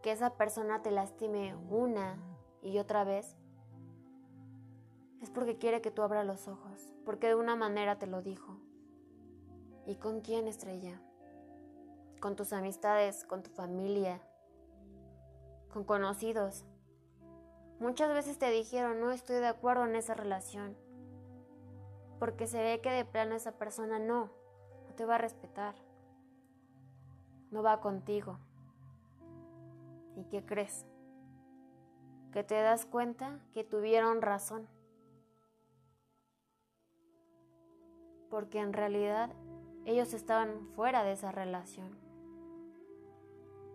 que 0.01 0.12
esa 0.12 0.36
persona 0.38 0.82
te 0.82 0.92
lastime 0.92 1.56
una 1.70 2.18
y 2.62 2.77
otra 2.77 3.04
vez, 3.04 3.36
es 5.22 5.30
porque 5.32 5.58
quiere 5.58 5.82
que 5.82 5.92
tú 5.92 6.01
abras 6.01 6.25
los 6.25 6.48
ojos, 6.48 6.94
porque 7.04 7.27
de 7.27 7.36
una 7.36 7.56
manera 7.56 7.98
te 7.98 8.08
lo 8.08 8.22
dijo. 8.22 8.60
¿Y 9.86 9.96
con 9.96 10.22
quién, 10.22 10.48
estrella? 10.48 11.01
Con 12.20 12.36
tus 12.36 12.54
amistades, 12.54 13.25
con 13.25 13.44
tu 13.44 13.50
familia, 13.51 14.22
con 15.75 15.84
conocidos. 15.84 16.63
Muchas 17.82 18.13
veces 18.13 18.38
te 18.38 18.50
dijeron, 18.50 19.01
no 19.01 19.12
estoy 19.12 19.36
de 19.36 19.48
acuerdo 19.48 19.84
en 19.84 19.98
esa 19.98 20.13
relación, 20.13 20.77
porque 22.17 22.48
se 22.48 22.63
ve 22.63 22.79
que 22.79 22.91
de 22.91 23.03
plano 23.03 23.36
esa 23.36 23.58
persona 23.58 24.00
no, 24.00 24.32
no 24.88 24.96
te 24.96 25.03
va 25.03 25.15
a 25.15 25.17
respetar, 25.17 25.75
no 27.51 27.62
va 27.62 27.82
contigo. 27.82 28.39
¿Y 30.15 30.24
qué 30.29 30.46
crees? 30.46 30.86
Que 32.32 32.46
te 32.46 32.55
das 32.62 32.86
cuenta 32.86 33.41
que 33.53 33.65
tuvieron 33.65 34.22
razón. 34.22 34.70
Porque 38.29 38.60
en 38.60 38.72
realidad 38.72 39.29
ellos 39.84 40.13
estaban 40.13 40.70
fuera 40.70 41.03
de 41.03 41.12
esa 41.12 41.34
relación. 41.34 42.00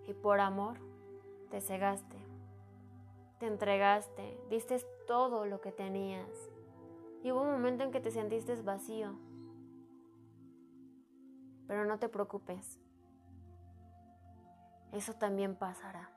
Y 0.07 0.15
por 0.15 0.41
amor 0.41 0.90
te 1.51 1.61
cegaste, 1.61 2.17
te 3.39 3.47
entregaste, 3.47 4.39
diste 4.49 4.79
todo 5.07 5.47
lo 5.47 5.61
que 5.61 5.73
tenías. 5.73 6.51
Y 7.23 7.33
hubo 7.33 7.43
un 7.43 7.53
momento 7.53 7.85
en 7.85 7.91
que 7.91 8.01
te 8.01 8.11
sentiste 8.11 8.55
vacío. 8.63 9.19
Pero 11.67 11.85
no 11.85 11.99
te 11.99 12.09
preocupes. 12.09 12.81
Eso 14.93 15.13
también 15.13 15.55
pasará. 15.57 16.11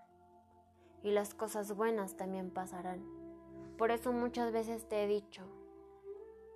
Y 1.04 1.12
las 1.12 1.34
cosas 1.34 1.76
buenas 1.76 2.16
también 2.16 2.50
pasarán. 2.50 3.04
Por 3.78 3.92
eso 3.92 4.14
muchas 4.14 4.54
veces 4.54 4.88
te 4.88 5.04
he 5.04 5.08
dicho, 5.08 5.44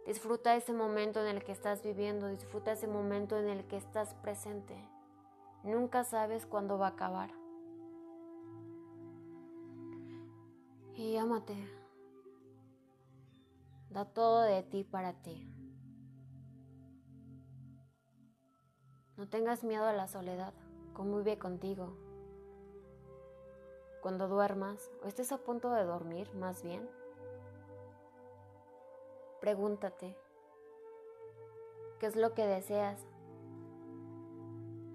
Disfruta 0.08 0.56
ese 0.56 0.72
momento 0.72 1.20
en 1.20 1.36
el 1.36 1.44
que 1.44 1.52
estás 1.52 1.84
viviendo, 1.84 2.30
disfruta 2.30 2.72
ese 2.72 2.88
momento 2.88 3.38
en 3.38 3.50
el 3.50 3.66
que 3.66 3.76
estás 3.76 4.14
presente. 4.14 4.74
Nunca 5.66 6.06
sabes 6.06 6.46
cuándo 6.46 6.78
va 6.78 6.86
a 6.88 6.92
acabar. 6.92 7.30
Y 10.98 11.16
ámate. 11.16 11.56
Da 13.90 14.04
todo 14.04 14.42
de 14.42 14.64
ti 14.64 14.84
para 14.84 15.14
ti. 15.14 15.50
No 19.16 19.30
tengas 19.30 19.64
miedo 19.64 19.86
a 19.86 19.94
la 19.94 20.10
soledad, 20.10 20.54
convive 20.94 21.40
contigo. 21.40 21.96
Cuando 24.02 24.28
duermas, 24.28 24.92
o 25.02 25.08
estés 25.08 25.32
a 25.32 25.38
punto 25.38 25.72
de 25.72 25.86
dormir, 25.86 26.34
más 26.36 26.62
bien, 26.62 26.90
Pregúntate, 29.40 30.18
¿qué 32.00 32.08
es 32.08 32.16
lo 32.16 32.34
que 32.34 32.46
deseas 32.46 33.00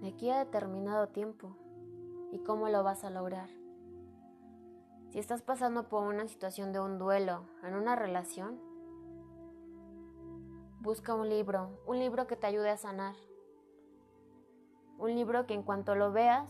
de 0.01 0.09
aquí 0.09 0.29
a 0.29 0.39
determinado 0.39 1.07
tiempo 1.07 1.55
y 2.33 2.39
cómo 2.39 2.67
lo 2.67 2.83
vas 2.83 3.05
a 3.05 3.09
lograr? 3.09 3.62
Si 5.13 5.19
estás 5.19 5.43
pasando 5.43 5.89
por 5.89 6.07
una 6.07 6.27
situación 6.27 6.73
de 6.73 6.79
un 6.79 6.97
duelo 6.97 7.43
en 7.61 7.75
una 7.75 7.95
relación, 7.95 8.59
busca 10.79 11.13
un 11.13 11.29
libro, 11.29 11.69
un 11.85 11.99
libro 11.99 12.25
que 12.25 12.35
te 12.35 12.47
ayude 12.47 12.71
a 12.71 12.77
sanar. 12.77 13.13
Un 14.97 15.13
libro 15.13 15.45
que 15.45 15.53
en 15.53 15.61
cuanto 15.61 15.93
lo 15.93 16.11
veas, 16.11 16.49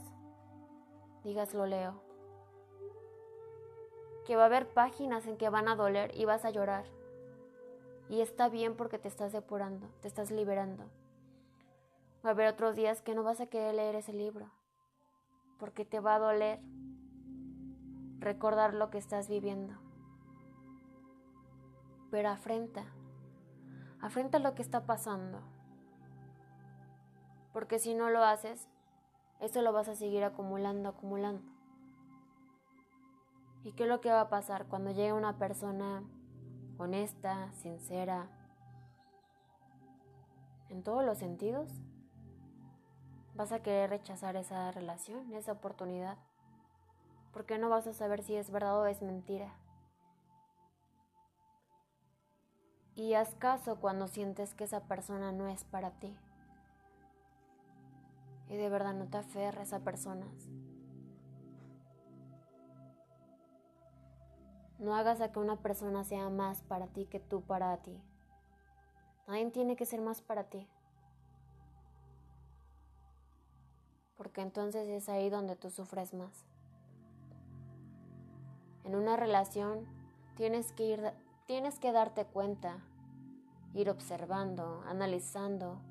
digas 1.25 1.53
lo 1.53 1.65
leo. 1.65 2.01
Que 4.25 4.37
va 4.37 4.43
a 4.43 4.45
haber 4.45 4.69
páginas 4.69 5.27
en 5.27 5.35
que 5.35 5.49
van 5.49 5.67
a 5.67 5.75
doler 5.75 6.15
y 6.15 6.23
vas 6.23 6.45
a 6.45 6.49
llorar. 6.49 6.85
Y 8.07 8.21
está 8.21 8.47
bien 8.47 8.77
porque 8.77 8.97
te 8.97 9.09
estás 9.09 9.33
depurando, 9.33 9.89
te 9.99 10.07
estás 10.07 10.31
liberando. 10.31 10.85
Va 12.25 12.29
a 12.29 12.31
haber 12.31 12.47
otros 12.47 12.77
días 12.77 13.01
que 13.01 13.13
no 13.13 13.23
vas 13.23 13.41
a 13.41 13.47
querer 13.47 13.75
leer 13.75 13.95
ese 13.95 14.13
libro, 14.13 14.49
porque 15.59 15.83
te 15.83 15.99
va 15.99 16.15
a 16.15 16.19
doler 16.19 16.61
recordar 18.23 18.73
lo 18.73 18.89
que 18.89 18.97
estás 18.97 19.29
viviendo. 19.29 19.75
Pero 22.09 22.29
afrenta, 22.29 22.85
afrenta 24.01 24.39
lo 24.39 24.55
que 24.55 24.61
está 24.61 24.85
pasando. 24.85 25.41
Porque 27.53 27.79
si 27.79 27.93
no 27.93 28.09
lo 28.09 28.23
haces, 28.23 28.67
eso 29.39 29.61
lo 29.61 29.73
vas 29.73 29.87
a 29.89 29.95
seguir 29.95 30.23
acumulando, 30.23 30.89
acumulando. 30.89 31.43
¿Y 33.63 33.71
qué 33.73 33.83
es 33.83 33.89
lo 33.89 34.01
que 34.01 34.09
va 34.09 34.21
a 34.21 34.29
pasar 34.29 34.67
cuando 34.67 34.91
llegue 34.91 35.13
una 35.13 35.37
persona 35.37 36.03
honesta, 36.77 37.51
sincera, 37.53 38.27
en 40.69 40.83
todos 40.83 41.05
los 41.05 41.17
sentidos? 41.17 41.69
Vas 43.35 43.51
a 43.51 43.61
querer 43.63 43.89
rechazar 43.89 44.35
esa 44.35 44.71
relación, 44.71 45.33
esa 45.33 45.53
oportunidad, 45.53 46.17
porque 47.33 47.57
no 47.57 47.67
vas 47.67 47.87
a 47.87 47.93
saber 47.93 48.21
si 48.21 48.35
es 48.35 48.51
verdad 48.51 48.79
o 48.79 48.85
es 48.85 49.01
mentira. 49.01 49.53
Y 52.95 53.15
haz 53.15 53.33
caso 53.35 53.77
cuando 53.77 54.07
sientes 54.07 54.53
que 54.53 54.65
esa 54.65 54.81
persona 54.81 55.31
no 55.31 55.47
es 55.47 55.63
para 55.63 55.91
ti. 55.99 56.15
Y 58.49 58.55
de 58.55 58.69
verdad 58.69 58.93
no 58.93 59.07
te 59.07 59.17
aferres 59.17 59.73
a 59.73 59.79
personas. 59.79 60.47
No 64.77 64.95
hagas 64.95 65.21
a 65.21 65.31
que 65.31 65.39
una 65.39 65.55
persona 65.55 66.03
sea 66.03 66.29
más 66.29 66.61
para 66.61 66.87
ti 66.87 67.05
que 67.05 67.19
tú 67.19 67.41
para 67.41 67.75
ti. 67.77 67.99
Nadie 69.27 69.49
tiene 69.49 69.75
que 69.75 69.85
ser 69.85 70.01
más 70.01 70.21
para 70.21 70.43
ti. 70.43 70.67
Porque 74.17 74.41
entonces 74.41 74.87
es 74.87 75.09
ahí 75.09 75.31
donde 75.31 75.55
tú 75.55 75.71
sufres 75.71 76.13
más. 76.13 76.52
En 78.83 78.95
una 78.95 79.15
relación 79.15 79.85
tienes 80.35 80.71
que 80.73 80.83
ir 80.83 81.13
tienes 81.45 81.79
que 81.79 81.91
darte 81.91 82.25
cuenta, 82.25 82.77
ir 83.73 83.89
observando, 83.89 84.81
analizando, 84.87 85.81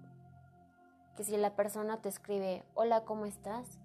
que 1.17 1.25
si 1.25 1.37
la 1.37 1.55
persona 1.55 2.01
te 2.01 2.09
escribe, 2.09 2.65
hola, 2.75 3.05
¿cómo 3.05 3.27
estás? 3.27 3.79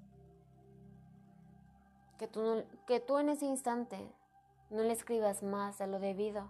Que 2.17 2.27
tú, 2.27 2.63
que 2.87 2.99
tú 2.99 3.17
en 3.17 3.29
ese 3.29 3.45
instante 3.45 4.11
no 4.69 4.81
le 4.81 4.93
escribas 4.93 5.43
más 5.43 5.77
de 5.77 5.87
lo 5.87 5.99
debido, 5.99 6.49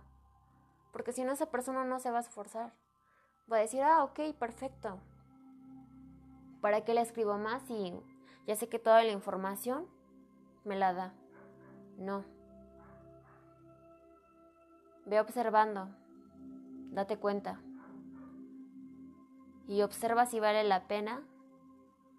porque 0.92 1.14
si 1.14 1.24
no 1.24 1.32
esa 1.32 1.48
persona 1.48 1.84
no 1.84 2.00
se 2.00 2.12
va 2.12 2.18
a 2.18 2.22
esforzar. 2.22 2.74
Va 3.52 3.58
a 3.58 3.62
decir, 3.62 3.82
ah, 3.82 4.04
ok, 4.04 4.36
perfecto. 4.38 5.00
¿Para 6.62 6.84
qué 6.84 6.94
le 6.94 7.02
escribo 7.02 7.38
más 7.38 7.64
si 7.64 7.94
ya 8.46 8.56
sé 8.56 8.68
que 8.68 8.78
toda 8.78 9.04
la 9.04 9.12
información 9.12 9.88
me 10.66 10.76
la 10.76 10.94
da? 10.94 11.14
No. 11.98 12.37
Ve 15.08 15.22
observando, 15.22 15.88
date 16.92 17.18
cuenta 17.18 17.62
y 19.66 19.82
observa 19.82 20.26
si 20.26 20.42
vale 20.42 20.66
la 20.66 20.86
pena 20.90 21.22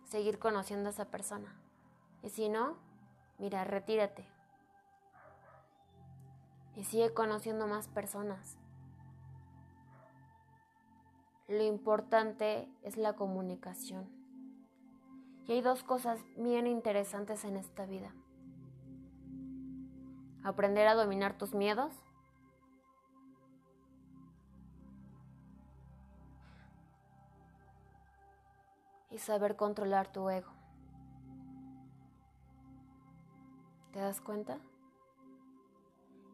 seguir 0.04 0.38
conociendo 0.38 0.88
a 0.88 0.92
esa 0.92 1.04
persona. 1.04 1.54
Y 2.22 2.30
si 2.30 2.48
no, 2.48 2.78
mira, 3.38 3.64
retírate 3.64 4.26
y 6.76 6.84
sigue 6.84 7.12
conociendo 7.12 7.66
más 7.66 7.88
personas. 7.88 8.56
Lo 11.46 11.62
importante 11.62 12.70
es 12.82 12.96
la 12.96 13.16
comunicación. 13.16 14.08
Y 15.46 15.52
hay 15.52 15.60
dos 15.60 15.82
cosas 15.82 16.20
bien 16.38 16.66
interesantes 16.66 17.44
en 17.44 17.58
esta 17.58 17.84
vida. 17.84 18.14
Aprender 20.42 20.88
a 20.88 20.94
dominar 20.94 21.36
tus 21.36 21.52
miedos 21.52 21.92
saber 29.18 29.56
controlar 29.56 30.10
tu 30.12 30.28
ego. 30.30 30.50
¿Te 33.92 34.00
das 34.00 34.20
cuenta? 34.20 34.58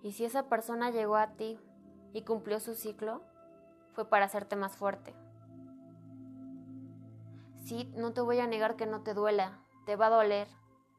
Y 0.03 0.13
si 0.13 0.25
esa 0.25 0.49
persona 0.49 0.91
llegó 0.91 1.17
a 1.17 1.33
ti 1.33 1.59
y 2.13 2.23
cumplió 2.23 2.61
su 2.61 2.75
ciclo, 2.75 3.23
fue 3.93 4.09
para 4.09 4.27
hacerte 4.27 4.57
más 4.57 4.77
fuerte. 4.77 5.15
Sí, 7.65 7.91
no 7.97 8.13
te 8.13 8.21
voy 8.21 8.41
a 8.41 8.47
negar 8.47 8.77
que 8.77 8.87
no 8.87 9.03
te 9.03 9.15
duela, 9.15 9.59
te 9.87 9.97
va 9.97 10.07
a 10.09 10.11
doler, 10.11 10.49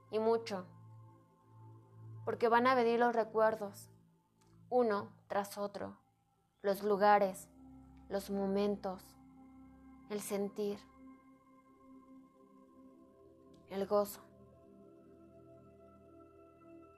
y 0.09 0.19
mucho, 0.19 0.65
porque 2.23 2.49
van 2.49 2.65
a 2.65 2.73
venir 2.73 2.99
los 2.99 3.13
recuerdos, 3.13 3.91
uno 4.69 5.09
tras 5.27 5.57
otro, 5.57 5.97
los 6.61 6.83
lugares, 6.83 7.47
los 8.09 8.31
momentos, 8.31 9.15
el 10.09 10.21
sentir, 10.21 10.79
el 13.75 13.85
gozo. 13.85 14.21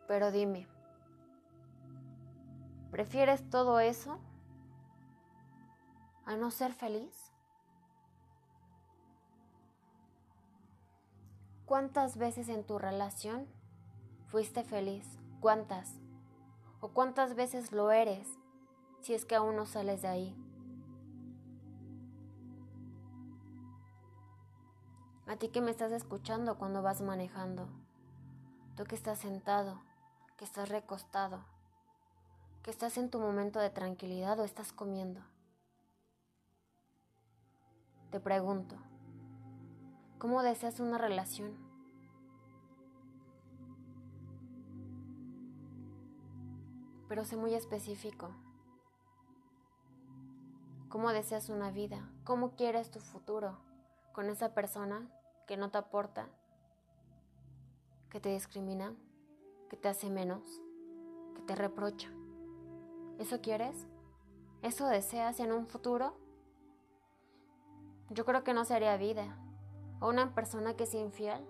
Pero 0.08 0.32
dime, 0.32 0.68
¿Prefieres 2.92 3.48
todo 3.50 3.80
eso 3.80 4.18
a 6.26 6.36
no 6.36 6.52
ser 6.52 6.74
feliz? 6.74 7.32
¿Cuántas 11.66 12.18
veces 12.18 12.48
en 12.48 12.64
tu 12.64 12.80
relación 12.80 13.46
fuiste 14.28 14.64
feliz? 14.64 15.06
¿Cuántas? 15.42 16.00
¿O 16.80 16.90
cuántas 16.90 17.36
veces 17.36 17.72
lo 17.74 17.92
eres 17.92 18.28
si 19.02 19.14
es 19.14 19.26
que 19.26 19.36
aún 19.36 19.58
no 19.58 19.66
sales 19.66 20.02
de 20.02 20.08
ahí? 20.08 20.47
A 25.28 25.36
ti 25.36 25.50
que 25.50 25.60
me 25.60 25.72
estás 25.72 25.92
escuchando 25.92 26.58
cuando 26.58 26.82
vas 26.82 27.02
manejando, 27.02 27.68
tú 28.78 28.86
que 28.86 28.96
estás 28.96 29.20
sentado, 29.20 29.82
que 30.38 30.46
estás 30.46 30.70
recostado, 30.70 31.44
que 32.64 32.72
estás 32.72 32.98
en 32.98 33.10
tu 33.10 33.20
momento 33.20 33.60
de 33.60 33.70
tranquilidad 33.70 34.40
o 34.40 34.46
estás 34.46 34.72
comiendo. 34.72 35.20
Te 38.10 38.22
pregunto, 38.22 38.78
¿cómo 40.18 40.44
deseas 40.44 40.80
una 40.80 40.98
relación? 40.98 41.58
Pero 47.10 47.26
sé 47.26 47.36
muy 47.36 47.54
específico. 47.54 48.30
¿Cómo 50.88 51.10
deseas 51.12 51.50
una 51.50 51.70
vida? 51.70 52.10
¿Cómo 52.24 52.52
quieres 52.52 52.92
tu 52.92 53.02
futuro 53.02 53.58
con 54.14 54.30
esa 54.30 54.54
persona 54.54 55.12
que 55.48 55.58
no 55.58 55.72
te 55.72 55.78
aporta, 55.78 56.28
que 58.10 58.20
te 58.20 58.30
discrimina, 58.30 58.94
que 59.70 59.78
te 59.78 59.88
hace 59.88 60.10
menos, 60.10 60.62
que 61.36 61.42
te 61.42 61.56
reprocha? 61.56 62.12
¿Eso 63.18 63.42
quieres? 63.42 63.88
¿Eso 64.62 64.88
deseas 64.88 65.40
en 65.40 65.54
un 65.54 65.68
futuro? 65.68 66.18
Yo 68.10 68.26
creo 68.26 68.44
que 68.44 68.54
no 68.54 68.66
sería 68.66 68.98
vida. 68.98 69.38
¿O 70.00 70.10
una 70.10 70.36
persona 70.36 70.76
que 70.76 70.84
es 70.84 70.94
infiel? 70.94 71.44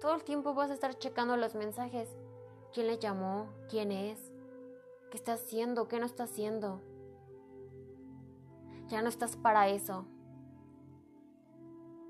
Todo 0.00 0.14
el 0.14 0.24
tiempo 0.24 0.54
vas 0.54 0.70
a 0.70 0.74
estar 0.74 0.98
checando 0.98 1.36
los 1.36 1.54
mensajes. 1.54 2.08
¿Quién 2.72 2.86
le 2.86 2.98
llamó? 2.98 3.48
¿Quién 3.68 3.92
es? 3.92 4.32
¿Qué 5.10 5.16
está 5.16 5.34
haciendo? 5.34 5.88
¿Qué 5.88 6.00
no 6.00 6.06
está 6.06 6.24
haciendo? 6.24 6.80
Ya 8.88 9.02
no 9.02 9.08
estás 9.08 9.36
para 9.36 9.68
eso. 9.68 10.06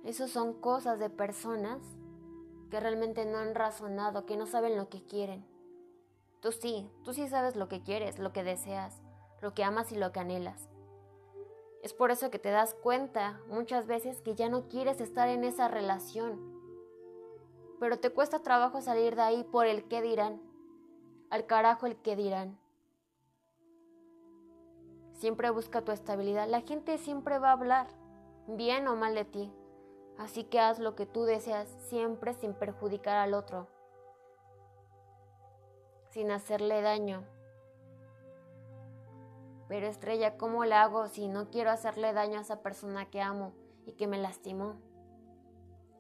Esas 0.05 0.31
son 0.31 0.55
cosas 0.55 0.99
de 0.99 1.11
personas 1.11 1.81
que 2.71 2.81
realmente 2.81 3.25
no 3.25 3.39
han 3.39 3.55
razonado, 3.55 4.27
que 4.27 4.37
no 4.37 4.47
saben 4.47 4.77
lo 4.77 4.89
que 4.89 5.05
quieren. 5.05 5.45
Tú 6.41 6.53
sí, 6.53 6.91
tú 7.05 7.13
sí 7.13 7.29
sabes 7.29 7.57
lo 7.57 7.69
que 7.69 7.83
quieres, 7.83 8.19
lo 8.19 8.33
que 8.33 8.45
deseas, 8.45 9.03
lo 9.41 9.55
que 9.55 9.65
amas 9.65 9.91
y 9.93 9.97
lo 9.97 10.13
que 10.13 10.21
anhelas. 10.21 10.69
Es 11.83 11.93
por 11.95 12.11
eso 12.11 12.31
que 12.31 12.39
te 12.39 12.51
das 12.51 12.75
cuenta 12.75 13.41
muchas 13.49 13.87
veces 13.87 14.21
que 14.21 14.35
ya 14.35 14.49
no 14.49 14.69
quieres 14.69 15.01
estar 15.01 15.29
en 15.29 15.45
esa 15.45 15.69
relación. 15.69 16.41
Pero 17.81 17.99
te 17.99 18.11
cuesta 18.11 18.41
trabajo 18.41 18.81
salir 18.81 19.15
de 19.15 19.23
ahí 19.23 19.45
por 19.45 19.67
el 19.67 19.87
qué 19.89 20.03
dirán. 20.03 20.41
Al 21.31 21.47
carajo 21.47 21.87
el 21.87 21.97
qué 21.97 22.17
dirán. 22.17 22.59
Siempre 25.13 25.51
busca 25.51 25.83
tu 25.83 25.93
estabilidad. 25.93 26.49
La 26.49 26.61
gente 26.63 26.99
siempre 26.99 27.39
va 27.39 27.51
a 27.51 27.53
hablar, 27.53 27.89
bien 28.47 28.87
o 28.89 28.97
mal 28.97 29.15
de 29.15 29.25
ti. 29.25 29.53
Así 30.19 30.45
que 30.45 30.61
haz 30.61 30.79
lo 30.79 30.95
que 30.95 31.07
tú 31.07 31.25
deseas 31.25 31.69
siempre 31.89 32.35
sin 32.35 32.55
perjudicar 32.55 33.17
al 33.17 33.35
otro 33.35 33.69
sin 36.11 36.31
hacerle 36.31 36.83
daño. 36.83 37.25
Pero 39.69 39.87
estrella, 39.87 40.37
¿cómo 40.39 40.65
le 40.65 40.75
hago 40.75 41.07
si 41.09 41.29
no 41.29 41.51
quiero 41.51 41.71
hacerle 41.71 42.13
daño 42.13 42.39
a 42.39 42.43
esa 42.43 42.63
persona 42.63 43.11
que 43.11 43.21
amo 43.21 43.53
y 43.87 43.93
que 43.93 44.07
me 44.07 44.19
lastimó? 44.19 44.77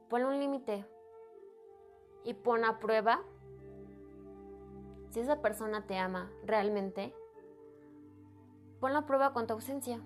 Pon 0.09 0.25
un 0.25 0.41
límite 0.41 0.87
y 2.25 2.35
pon 2.35 2.65
a 2.65 2.79
prueba 2.79 3.23
si 5.11 5.21
esa 5.21 5.43
persona 5.43 5.87
te 5.87 5.99
ama 5.99 6.31
realmente. 6.45 7.15
Pon 8.81 8.97
a 8.97 9.07
prueba 9.07 9.33
con 9.33 9.47
tu 9.47 9.53
ausencia. 9.53 10.01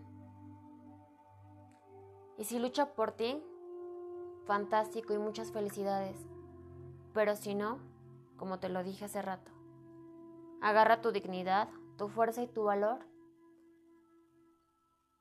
Y 2.36 2.44
si 2.44 2.58
lucha 2.58 2.94
por 2.94 3.12
ti, 3.12 3.42
fantástico 4.52 5.14
y 5.14 5.18
muchas 5.18 5.50
felicidades. 5.50 6.18
Pero 7.14 7.36
si 7.36 7.54
no, 7.54 7.78
como 8.36 8.58
te 8.58 8.68
lo 8.68 8.84
dije 8.84 9.06
hace 9.06 9.22
rato, 9.22 9.50
Agarra 10.60 11.00
tu 11.00 11.10
dignidad, 11.10 11.70
tu 11.96 12.08
fuerza 12.08 12.42
y 12.42 12.48
tu 12.48 12.64
valor 12.64 12.98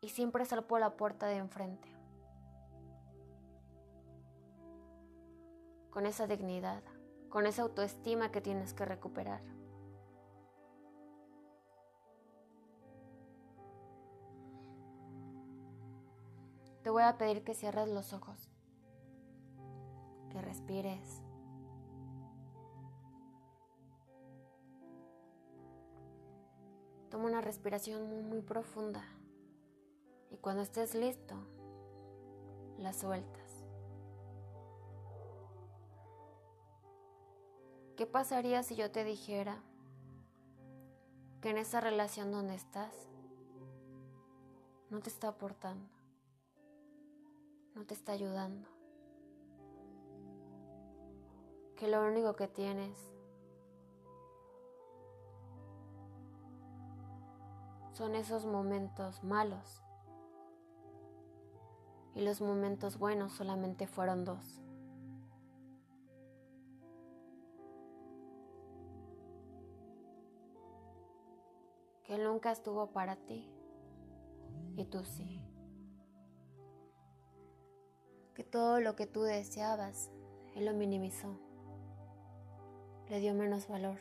y 0.02 0.10
siempre 0.10 0.44
sal 0.46 0.66
por 0.66 0.82
la 0.82 0.98
puerta 0.98 1.28
de 1.28 1.38
enfrente. 1.38 1.88
Con 5.92 6.06
esa 6.06 6.28
dignidad, 6.28 6.84
con 7.30 7.48
esa 7.48 7.62
autoestima 7.62 8.32
que 8.32 8.42
tienes 8.42 8.74
que 8.74 8.84
recuperar. 8.84 9.42
Te 16.84 16.90
voy 16.90 17.04
a 17.04 17.18
pedir 17.18 17.44
que 17.44 17.56
cierres 17.56 17.88
los 17.88 18.12
ojos, 18.12 18.50
que 20.32 20.42
respires. 20.42 21.22
Toma 27.10 27.26
una 27.26 27.42
respiración 27.42 28.10
muy, 28.10 28.24
muy 28.24 28.42
profunda 28.42 29.04
y 30.30 30.38
cuando 30.38 30.62
estés 30.62 30.96
listo, 30.96 31.36
la 32.78 32.94
sueltas. 32.94 33.52
¿Qué 37.98 38.08
pasaría 38.08 38.64
si 38.64 38.76
yo 38.76 38.90
te 38.92 39.04
dijera 39.04 39.62
que 41.42 41.50
en 41.50 41.58
esa 41.58 41.82
relación 41.82 42.32
donde 42.32 42.56
estás 42.56 42.94
no 44.90 45.00
te 45.02 45.10
está 45.10 45.28
aportando, 45.28 45.90
no 47.76 47.86
te 47.86 47.94
está 47.94 48.14
ayudando? 48.14 48.71
Que 51.82 51.88
lo 51.88 52.06
único 52.06 52.36
que 52.36 52.48
tienes 52.48 53.12
son 57.92 58.14
esos 58.14 58.46
momentos 58.46 59.24
malos 59.24 59.82
y 62.14 62.22
los 62.22 62.40
momentos 62.40 63.00
buenos 63.00 63.34
solamente 63.34 63.88
fueron 63.88 64.26
dos. 64.26 64.62
Que 72.04 72.20
nunca 72.20 72.52
estuvo 72.52 72.92
para 72.92 73.16
ti 73.16 73.52
y 74.76 74.86
tú 74.86 75.04
sí. 75.04 75.42
Que 78.36 78.44
todo 78.44 78.80
lo 78.80 78.96
que 78.96 79.08
tú 79.08 79.24
deseabas, 79.24 80.12
él 80.54 80.66
lo 80.66 80.76
minimizó, 80.76 81.40
le 83.12 83.20
dio 83.20 83.34
menos 83.34 83.68
valor. 83.68 84.00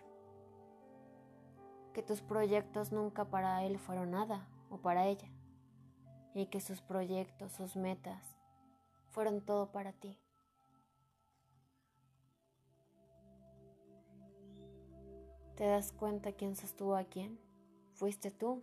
Que 1.93 2.01
tus 2.01 2.21
proyectos 2.21 2.93
nunca 2.93 3.25
para 3.25 3.65
él 3.65 3.77
fueron 3.77 4.13
nada 4.13 4.47
o 4.71 4.77
para 4.77 5.09
ella 5.09 5.29
y 6.33 6.47
que 6.47 6.61
sus 6.61 6.81
proyectos, 6.81 7.51
sus 7.51 7.75
metas, 7.75 8.23
fueron 9.09 9.45
todo 9.45 9.73
para 9.73 9.93
ti. 9.93 10.17
¿Te 15.57 15.67
das 15.67 15.91
cuenta 15.91 16.31
quién 16.31 16.55
sostuvo 16.55 16.95
a 16.95 17.03
quién? 17.03 17.37
Fuiste 17.95 18.31
tú. 18.31 18.63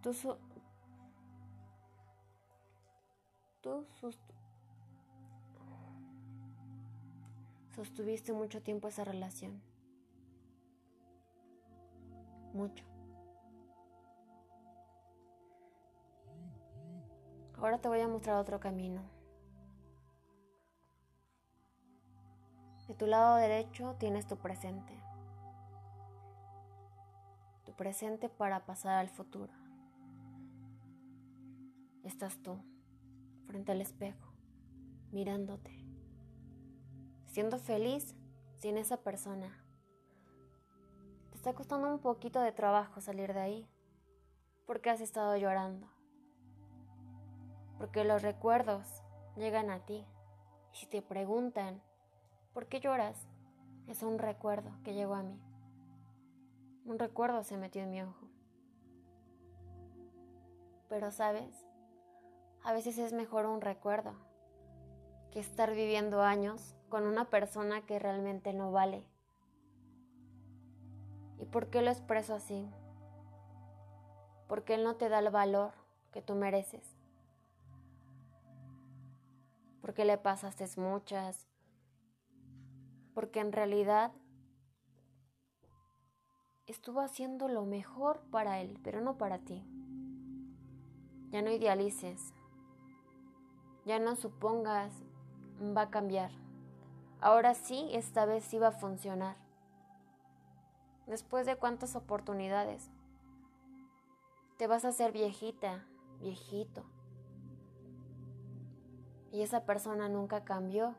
Tú, 0.00 0.14
tú 3.60 3.86
sostuviste 7.74 8.32
mucho 8.32 8.62
tiempo 8.62 8.88
esa 8.88 9.04
relación. 9.04 9.60
Mucho. 12.52 12.84
Ahora 17.56 17.78
te 17.78 17.88
voy 17.88 18.00
a 18.00 18.08
mostrar 18.08 18.36
otro 18.36 18.60
camino. 18.60 19.02
De 22.92 22.98
tu 22.98 23.06
lado 23.06 23.36
derecho 23.36 23.96
tienes 23.98 24.26
tu 24.26 24.36
presente. 24.36 24.92
Tu 27.64 27.74
presente 27.74 28.28
para 28.28 28.66
pasar 28.66 28.98
al 28.98 29.08
futuro. 29.08 29.50
Estás 32.02 32.36
tú, 32.42 32.58
frente 33.46 33.72
al 33.72 33.80
espejo, 33.80 34.34
mirándote, 35.10 35.81
siendo 37.32 37.58
feliz 37.58 38.14
sin 38.58 38.78
esa 38.78 38.98
persona. 38.98 39.58
Te 41.30 41.36
está 41.36 41.52
costando 41.52 41.88
un 41.88 41.98
poquito 41.98 42.40
de 42.40 42.52
trabajo 42.52 43.00
salir 43.00 43.34
de 43.34 43.40
ahí, 43.40 43.68
porque 44.66 44.90
has 44.90 45.00
estado 45.00 45.36
llorando 45.36 45.92
porque 47.82 48.04
los 48.04 48.22
recuerdos 48.22 49.02
llegan 49.34 49.68
a 49.68 49.80
ti. 49.80 50.06
Y 50.72 50.76
si 50.76 50.86
te 50.86 51.02
preguntan, 51.02 51.82
¿por 52.52 52.68
qué 52.68 52.78
lloras? 52.78 53.26
Es 53.88 54.04
un 54.04 54.20
recuerdo 54.20 54.70
que 54.84 54.94
llegó 54.94 55.14
a 55.14 55.24
mí. 55.24 55.36
Un 56.84 56.96
recuerdo 57.00 57.42
se 57.42 57.56
metió 57.56 57.82
en 57.82 57.90
mi 57.90 58.02
ojo. 58.02 58.28
Pero 60.88 61.10
sabes, 61.10 61.66
a 62.62 62.72
veces 62.72 62.98
es 62.98 63.12
mejor 63.12 63.46
un 63.46 63.60
recuerdo 63.60 64.14
que 65.32 65.40
estar 65.40 65.74
viviendo 65.74 66.22
años 66.22 66.76
con 66.92 67.06
una 67.06 67.30
persona 67.30 67.80
que 67.86 67.98
realmente 67.98 68.52
no 68.52 68.70
vale. 68.70 69.02
¿Y 71.38 71.46
por 71.46 71.70
qué 71.70 71.80
lo 71.80 71.90
expreso 71.90 72.34
así? 72.34 72.68
Porque 74.46 74.74
él 74.74 74.84
no 74.84 74.96
te 74.96 75.08
da 75.08 75.20
el 75.20 75.30
valor 75.30 75.72
que 76.12 76.20
tú 76.20 76.34
mereces 76.34 76.98
porque 79.80 80.04
le 80.04 80.18
pasaste 80.18 80.66
muchas, 80.76 81.48
porque 83.14 83.40
en 83.40 83.52
realidad 83.52 84.12
estuvo 86.66 87.00
haciendo 87.00 87.48
lo 87.48 87.64
mejor 87.64 88.20
para 88.30 88.60
él, 88.60 88.78
pero 88.84 89.00
no 89.00 89.16
para 89.16 89.38
ti. 89.38 89.64
Ya 91.30 91.40
no 91.40 91.50
idealices, 91.50 92.34
ya 93.86 93.98
no 93.98 94.14
supongas 94.14 94.92
va 95.76 95.82
a 95.82 95.90
cambiar. 95.90 96.41
Ahora 97.22 97.54
sí, 97.54 97.88
esta 97.92 98.26
vez 98.26 98.44
va 98.60 98.68
a 98.68 98.72
funcionar. 98.72 99.36
Después 101.06 101.46
de 101.46 101.56
cuántas 101.56 101.94
oportunidades, 101.94 102.90
te 104.58 104.66
vas 104.66 104.84
a 104.84 104.88
hacer 104.88 105.12
viejita, 105.12 105.86
viejito 106.20 106.84
y 109.32 109.40
esa 109.40 109.64
persona 109.64 110.08
nunca 110.08 110.44
cambió 110.44 110.94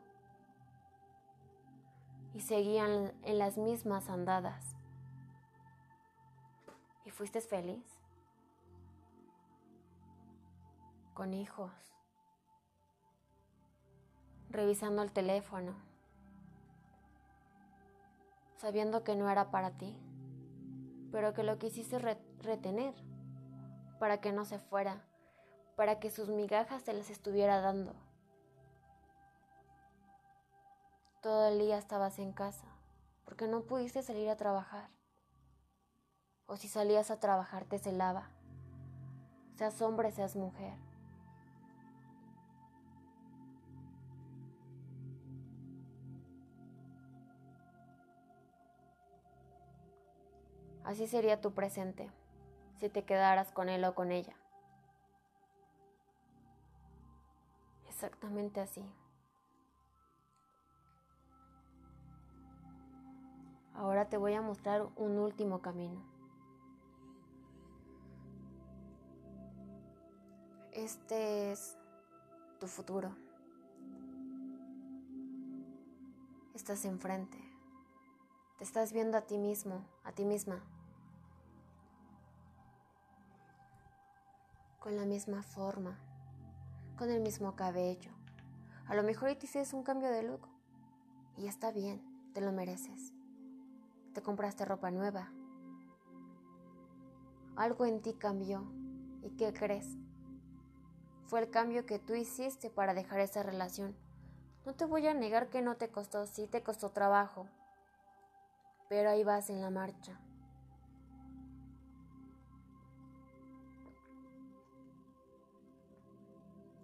y 2.33 2.41
seguían 2.41 3.13
en 3.23 3.37
las 3.37 3.57
mismas 3.57 4.09
andadas. 4.09 4.75
¿Y 7.05 7.11
fuiste 7.11 7.41
feliz? 7.41 7.85
Con 11.13 11.33
hijos, 11.33 11.71
revisando 14.49 15.03
el 15.03 15.11
teléfono, 15.11 15.75
sabiendo 18.63 19.03
que 19.03 19.17
no 19.17 19.29
era 19.29 19.51
para 19.51 19.71
ti, 19.71 19.93
pero 21.11 21.33
que 21.33 21.43
lo 21.43 21.59
quisiste 21.59 21.99
retener 21.99 22.93
para 23.99 24.21
que 24.21 24.31
no 24.31 24.45
se 24.45 24.57
fuera, 24.57 25.03
para 25.75 25.99
que 25.99 26.09
sus 26.09 26.29
migajas 26.29 26.85
te 26.85 26.93
las 26.93 27.09
estuviera 27.09 27.59
dando. 27.59 27.93
Todo 31.21 31.49
el 31.49 31.59
día 31.59 31.77
estabas 31.77 32.19
en 32.19 32.31
casa 32.31 32.65
porque 33.25 33.47
no 33.47 33.63
pudiste 33.63 34.01
salir 34.01 34.29
a 34.29 34.37
trabajar. 34.37 34.89
O 36.45 36.55
si 36.55 36.69
salías 36.69 37.11
a 37.11 37.19
trabajar 37.19 37.65
te 37.65 37.79
celaba. 37.79 38.29
Seas 39.57 39.81
hombre, 39.81 40.09
seas 40.11 40.37
mujer. 40.37 40.77
Así 50.83 51.07
sería 51.07 51.39
tu 51.39 51.53
presente 51.53 52.09
si 52.79 52.89
te 52.89 53.03
quedaras 53.03 53.51
con 53.51 53.69
él 53.69 53.85
o 53.85 53.95
con 53.95 54.11
ella. 54.11 54.35
Exactamente 57.87 58.59
así. 58.59 58.83
Ahora 63.75 64.09
te 64.09 64.17
voy 64.17 64.33
a 64.33 64.41
mostrar 64.41 64.87
un 64.97 65.17
último 65.17 65.61
camino. 65.61 66.01
Este 70.73 71.51
es 71.51 71.77
tu 72.59 72.67
futuro. 72.67 73.15
Estás 76.53 76.85
enfrente. 76.85 77.52
Estás 78.63 78.93
viendo 78.93 79.17
a 79.17 79.21
ti 79.23 79.37
mismo, 79.37 79.83
a 80.05 80.13
ti 80.13 80.23
misma. 80.23 80.63
Con 84.79 84.95
la 84.95 85.03
misma 85.03 85.43
forma, 85.43 85.99
con 86.97 87.09
el 87.09 87.19
mismo 87.19 87.57
cabello. 87.57 88.11
A 88.87 88.95
lo 88.95 89.03
mejor 89.03 89.35
te 89.35 89.47
hiciste 89.47 89.75
un 89.75 89.83
cambio 89.83 90.09
de 90.09 90.23
look. 90.23 90.47
Y 91.35 91.47
está 91.47 91.73
bien, 91.73 92.01
te 92.33 92.39
lo 92.39 92.53
mereces. 92.53 93.11
Te 94.13 94.21
compraste 94.21 94.63
ropa 94.63 94.91
nueva. 94.91 95.29
Algo 97.57 97.85
en 97.85 98.01
ti 98.01 98.13
cambió. 98.13 98.63
¿Y 99.23 99.31
qué 99.31 99.51
crees? 99.51 99.97
Fue 101.25 101.41
el 101.41 101.49
cambio 101.49 101.85
que 101.85 101.99
tú 101.99 102.15
hiciste 102.15 102.69
para 102.69 102.93
dejar 102.93 103.19
esa 103.19 103.43
relación. 103.43 103.93
No 104.65 104.73
te 104.73 104.85
voy 104.85 105.05
a 105.07 105.13
negar 105.13 105.49
que 105.49 105.61
no 105.61 105.75
te 105.75 105.89
costó, 105.89 106.25
sí 106.27 106.47
te 106.47 106.63
costó 106.63 106.91
trabajo. 106.91 107.49
Pero 108.93 109.09
ahí 109.09 109.23
vas 109.23 109.49
en 109.49 109.59
la 109.59 109.71
marcha. 109.71 110.19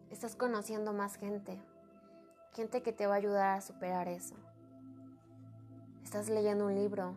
Estás 0.10 0.36
conociendo 0.36 0.91
más 0.91 1.17
gente, 1.17 1.62
gente 2.54 2.82
que 2.82 2.93
te 2.93 3.06
va 3.06 3.13
a 3.13 3.17
ayudar 3.17 3.56
a 3.56 3.62
superar 3.62 4.08
eso. 4.08 4.34
Estás 6.04 6.30
leyendo 6.30 6.65
un 6.65 6.74
libro, 6.74 7.13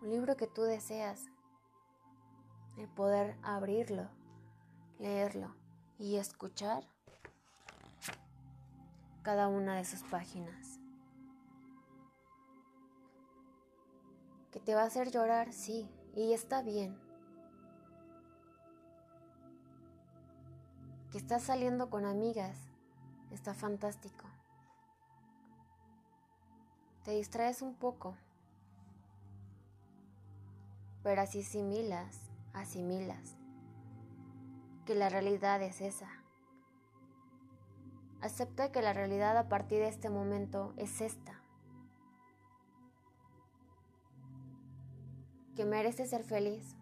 un 0.00 0.10
libro 0.10 0.36
que 0.36 0.46
tú 0.46 0.62
deseas, 0.62 1.26
el 2.78 2.86
poder 2.86 3.36
abrirlo, 3.42 4.06
leerlo 5.00 5.52
y 5.98 6.18
escuchar 6.18 6.84
cada 9.24 9.48
una 9.48 9.74
de 9.74 9.84
sus 9.84 10.04
páginas. 10.04 10.73
Que 14.54 14.60
te 14.60 14.74
va 14.74 14.84
a 14.84 14.86
hacer 14.86 15.10
llorar, 15.10 15.52
sí, 15.52 15.86
y 16.14 16.32
está 16.32 16.62
bien. 16.62 16.98
Que 21.12 21.18
estás 21.18 21.42
saliendo 21.42 21.90
con 21.90 22.06
amigas, 22.06 22.56
está 23.30 23.52
fantástico 23.52 24.24
te 27.04 27.10
distraes 27.10 27.60
un 27.60 27.74
poco, 27.74 28.16
pero 31.02 31.20
así 31.20 31.40
asimilas, 31.40 32.18
asimilas 32.54 33.36
que 34.86 34.94
la 34.94 35.10
realidad 35.10 35.62
es 35.62 35.82
esa. 35.82 36.08
Acepta 38.22 38.72
que 38.72 38.80
la 38.80 38.94
realidad 38.94 39.36
a 39.36 39.50
partir 39.50 39.80
de 39.80 39.88
este 39.88 40.08
momento 40.08 40.72
es 40.78 41.02
esta. 41.02 41.43
Que 45.56 45.64
mereces 45.64 46.10
ser 46.10 46.24
feliz, 46.24 46.76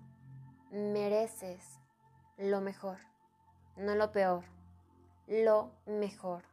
mereces 0.71 1.79
lo 2.39 2.61
mejor, 2.61 2.99
no 3.77 3.95
lo 3.95 4.13
peor, 4.13 4.45
lo 5.27 5.73
mejor. 5.87 6.45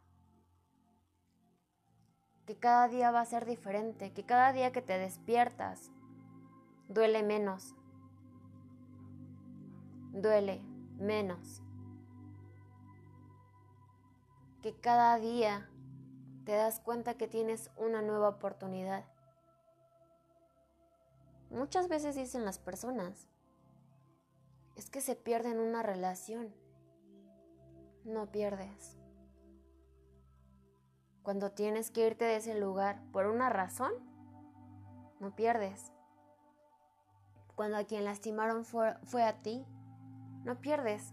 Que 2.46 2.58
cada 2.58 2.88
día 2.88 3.10
va 3.10 3.20
a 3.20 3.26
ser 3.26 3.46
diferente, 3.46 4.12
que 4.12 4.26
cada 4.26 4.52
día 4.52 4.72
que 4.72 4.82
te 4.82 4.98
despiertas 4.98 5.90
duele 6.88 7.22
menos, 7.22 7.74
duele 10.12 10.60
menos, 10.98 11.62
que 14.60 14.74
cada 14.78 15.16
día 15.16 15.70
te 16.44 16.52
das 16.52 16.80
cuenta 16.80 17.14
que 17.14 17.28
tienes 17.28 17.70
una 17.76 18.02
nueva 18.02 18.28
oportunidad. 18.28 19.04
Muchas 21.50 21.88
veces 21.88 22.14
dicen 22.14 22.44
las 22.44 22.58
personas, 22.58 23.28
es 24.76 24.88
que 24.88 25.00
se 25.00 25.16
pierde 25.16 25.50
en 25.50 25.58
una 25.58 25.82
relación. 25.82 26.54
No 28.04 28.30
pierdes. 28.30 28.96
Cuando 31.22 31.50
tienes 31.50 31.90
que 31.90 32.06
irte 32.06 32.24
de 32.24 32.36
ese 32.36 32.58
lugar 32.58 33.02
por 33.12 33.26
una 33.26 33.50
razón, 33.50 33.92
no 35.18 35.34
pierdes. 35.34 35.92
Cuando 37.56 37.76
a 37.76 37.84
quien 37.84 38.04
lastimaron 38.04 38.64
fue, 38.64 39.22
a 39.22 39.42
ti, 39.42 39.66
no 40.44 40.60
pierdes. 40.60 41.12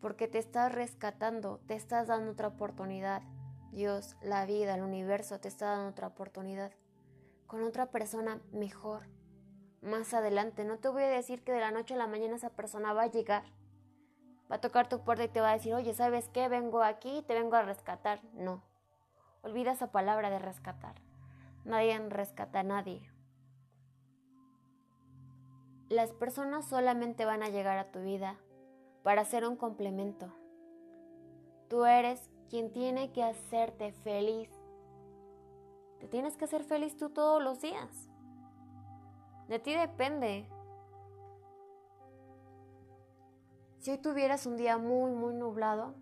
Porque 0.00 0.26
te 0.26 0.38
estás 0.38 0.72
rescatando, 0.72 1.58
te 1.66 1.74
estás 1.74 2.06
dando 2.06 2.32
otra 2.32 2.48
oportunidad. 2.48 3.22
Dios, 3.72 4.16
la 4.22 4.46
vida, 4.46 4.74
el 4.74 4.82
universo 4.82 5.40
te 5.40 5.48
está 5.48 5.66
dando 5.66 5.90
otra 5.90 6.06
oportunidad. 6.06 6.72
Con 7.46 7.62
otra 7.62 7.86
persona 7.86 8.40
mejor. 8.52 9.06
Más 9.82 10.14
adelante, 10.14 10.64
no 10.64 10.78
te 10.78 10.88
voy 10.88 11.02
a 11.02 11.08
decir 11.08 11.42
que 11.44 11.52
de 11.52 11.60
la 11.60 11.70
noche 11.70 11.94
a 11.94 11.98
la 11.98 12.06
mañana 12.06 12.36
esa 12.36 12.50
persona 12.50 12.92
va 12.92 13.02
a 13.02 13.10
llegar 13.10 13.44
va 14.50 14.56
a 14.56 14.60
tocar 14.60 14.88
tu 14.88 15.00
puerta 15.00 15.24
y 15.24 15.28
te 15.28 15.40
va 15.40 15.50
a 15.50 15.54
decir, 15.54 15.74
oye, 15.74 15.94
¿sabes 15.94 16.28
qué? 16.28 16.48
Vengo 16.48 16.82
aquí, 16.82 17.22
te 17.26 17.34
vengo 17.34 17.56
a 17.56 17.62
rescatar. 17.62 18.20
No. 18.34 18.62
Olvida 19.42 19.72
esa 19.72 19.90
palabra 19.90 20.30
de 20.30 20.38
rescatar. 20.38 20.94
Nadie 21.64 21.98
rescata 22.08 22.60
a 22.60 22.62
nadie. 22.62 23.10
Las 25.88 26.12
personas 26.12 26.66
solamente 26.66 27.24
van 27.24 27.42
a 27.42 27.48
llegar 27.48 27.78
a 27.78 27.90
tu 27.90 28.02
vida 28.02 28.36
para 29.02 29.24
ser 29.24 29.46
un 29.46 29.56
complemento. 29.56 30.32
Tú 31.68 31.84
eres 31.84 32.30
quien 32.48 32.72
tiene 32.72 33.12
que 33.12 33.22
hacerte 33.22 33.92
feliz. 33.92 34.50
Te 36.00 36.08
tienes 36.08 36.36
que 36.36 36.44
hacer 36.44 36.64
feliz 36.64 36.96
tú 36.96 37.10
todos 37.10 37.42
los 37.42 37.60
días. 37.60 38.10
De 39.48 39.58
ti 39.58 39.74
depende 39.74 40.48
Si 43.84 43.90
hoy 43.90 43.98
tuvieras 43.98 44.46
un 44.46 44.56
día 44.56 44.78
muy, 44.78 45.12
muy 45.12 45.34
nublado 45.34 45.94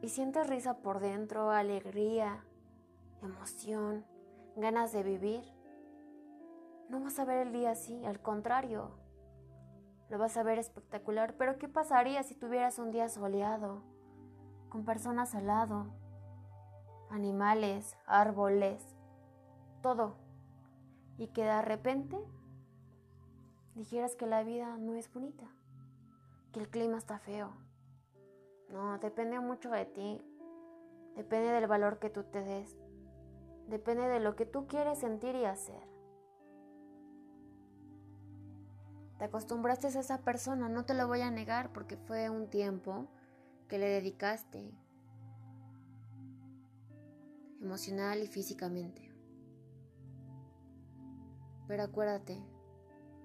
y 0.00 0.08
sientes 0.08 0.46
risa 0.46 0.78
por 0.78 0.98
dentro, 0.98 1.50
alegría, 1.50 2.42
emoción, 3.20 4.06
ganas 4.56 4.90
de 4.92 5.02
vivir, 5.02 5.44
no 6.88 7.00
vas 7.00 7.18
a 7.18 7.26
ver 7.26 7.46
el 7.46 7.52
día 7.52 7.72
así, 7.72 8.06
al 8.06 8.22
contrario, 8.22 8.92
lo 10.08 10.16
vas 10.16 10.38
a 10.38 10.42
ver 10.42 10.58
espectacular. 10.58 11.34
Pero 11.36 11.58
¿qué 11.58 11.68
pasaría 11.68 12.22
si 12.22 12.34
tuvieras 12.34 12.78
un 12.78 12.90
día 12.90 13.10
soleado, 13.10 13.82
con 14.70 14.86
personas 14.86 15.34
al 15.34 15.46
lado, 15.46 15.92
animales, 17.14 17.96
árboles, 18.06 18.82
todo, 19.82 20.16
y 21.16 21.28
que 21.28 21.44
de 21.44 21.62
repente 21.62 22.18
dijeras 23.74 24.16
que 24.16 24.26
la 24.26 24.42
vida 24.42 24.76
no 24.76 24.94
es 24.94 25.12
bonita? 25.12 25.46
que 26.54 26.60
el 26.60 26.68
clima 26.68 26.96
está 26.96 27.18
feo. 27.18 27.52
No, 28.70 28.96
depende 28.98 29.38
mucho 29.40 29.70
de 29.70 29.84
ti. 29.86 30.22
Depende 31.16 31.50
del 31.50 31.66
valor 31.66 31.98
que 31.98 32.10
tú 32.10 32.22
te 32.22 32.42
des. 32.42 32.76
Depende 33.66 34.06
de 34.06 34.20
lo 34.20 34.36
que 34.36 34.46
tú 34.46 34.66
quieres 34.68 35.00
sentir 35.00 35.34
y 35.34 35.44
hacer. 35.44 35.82
Te 39.18 39.24
acostumbraste 39.24 39.88
a 39.88 39.90
esa 39.90 40.18
persona, 40.22 40.68
no 40.68 40.84
te 40.84 40.94
lo 40.94 41.08
voy 41.08 41.22
a 41.22 41.30
negar 41.30 41.72
porque 41.72 41.96
fue 41.96 42.30
un 42.30 42.48
tiempo 42.48 43.06
que 43.68 43.78
le 43.78 43.86
dedicaste 43.86 44.70
emocional 47.64 48.22
y 48.22 48.26
físicamente. 48.26 49.10
Pero 51.66 51.82
acuérdate, 51.82 52.38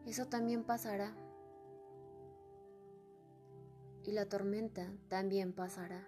eso 0.06 0.28
también 0.28 0.64
pasará 0.64 1.14
y 4.06 4.12
la 4.14 4.28
tormenta 4.28 4.92
también 5.10 5.54
pasará. 5.54 6.08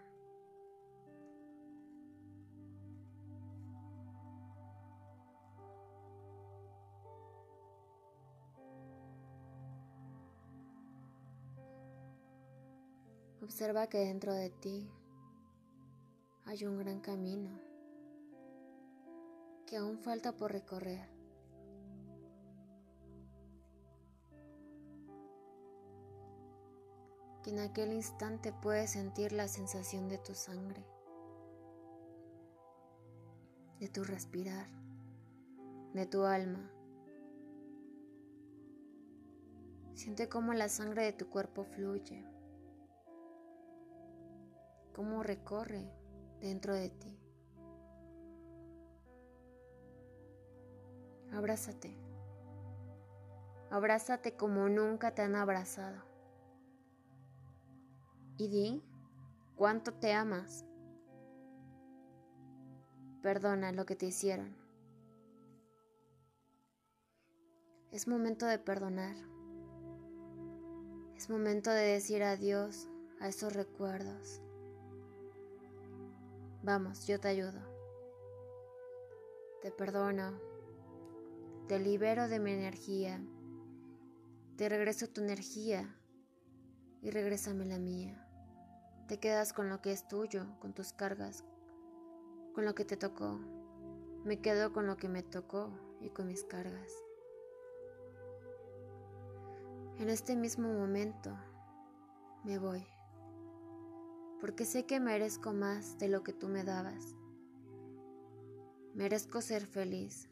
Observa 13.44 13.88
que 13.88 13.98
dentro 13.98 14.34
de 14.34 14.50
ti 14.50 14.90
hay 16.46 16.66
un 16.66 16.78
gran 16.78 17.02
camino 17.02 17.71
que 19.72 19.78
aún 19.78 19.98
falta 20.00 20.34
por 20.34 20.52
recorrer. 20.52 21.08
que 27.42 27.52
en 27.52 27.60
aquel 27.60 27.94
instante 27.94 28.52
puedes 28.52 28.92
sentir 28.92 29.32
la 29.32 29.48
sensación 29.48 30.10
de 30.10 30.18
tu 30.18 30.36
sangre, 30.36 30.86
de 33.80 33.88
tu 33.88 34.04
respirar, 34.04 34.68
de 35.94 36.06
tu 36.06 36.26
alma. 36.26 36.70
Siente 39.96 40.28
cómo 40.28 40.54
la 40.54 40.68
sangre 40.68 41.06
de 41.06 41.14
tu 41.14 41.30
cuerpo 41.30 41.64
fluye, 41.64 42.24
cómo 44.94 45.24
recorre 45.24 45.90
dentro 46.42 46.76
de 46.76 46.90
ti. 46.90 47.21
Abrázate. 51.42 51.92
Abrázate 53.72 54.36
como 54.36 54.70
nunca 54.70 55.16
te 55.16 55.24
han 55.24 55.36
abrazado. 55.36 56.04
Y 58.38 58.48
di 58.48 58.84
cuánto 59.56 59.92
te 59.92 60.14
amas. 60.14 60.66
Perdona 63.24 63.72
lo 63.72 63.88
que 63.88 63.96
te 63.96 64.06
hicieron. 64.06 64.56
Es 67.90 68.08
momento 68.08 68.46
de 68.46 68.60
perdonar. 68.60 69.16
Es 71.16 71.28
momento 71.28 71.72
de 71.72 71.94
decir 71.94 72.22
adiós 72.22 72.88
a 73.20 73.30
esos 73.30 73.54
recuerdos. 73.54 74.44
Vamos, 76.62 77.08
yo 77.08 77.20
te 77.20 77.30
ayudo. 77.30 77.60
Te 79.64 79.72
perdono. 79.72 80.51
Te 81.72 81.80
libero 81.80 82.28
de 82.28 82.38
mi 82.38 82.52
energía. 82.52 83.22
Te 84.58 84.68
regreso 84.68 85.08
tu 85.08 85.22
energía 85.22 85.96
y 87.02 87.12
regrésame 87.12 87.64
la 87.64 87.80
mía. 87.80 88.28
Te 89.08 89.22
quedas 89.22 89.54
con 89.54 89.70
lo 89.70 89.82
que 89.82 89.94
es 89.94 90.06
tuyo, 90.06 90.48
con 90.60 90.74
tus 90.74 90.92
cargas, 90.92 91.46
con 92.54 92.66
lo 92.66 92.76
que 92.76 92.84
te 92.84 92.98
tocó. 92.98 93.40
Me 94.26 94.42
quedo 94.42 94.74
con 94.74 94.86
lo 94.86 94.98
que 94.98 95.08
me 95.08 95.24
tocó 95.24 95.72
y 96.02 96.10
con 96.10 96.28
mis 96.28 96.44
cargas. 96.44 96.92
En 99.98 100.10
este 100.10 100.36
mismo 100.36 100.74
momento 100.74 101.38
me 102.44 102.60
voy, 102.60 102.86
porque 104.42 104.66
sé 104.66 104.86
que 104.86 105.00
merezco 105.00 105.54
más 105.54 105.98
de 106.00 106.10
lo 106.10 106.22
que 106.22 106.34
tú 106.34 106.50
me 106.50 106.66
dabas. 106.66 107.16
Merezco 108.94 109.40
ser 109.40 109.66
feliz. 109.68 110.31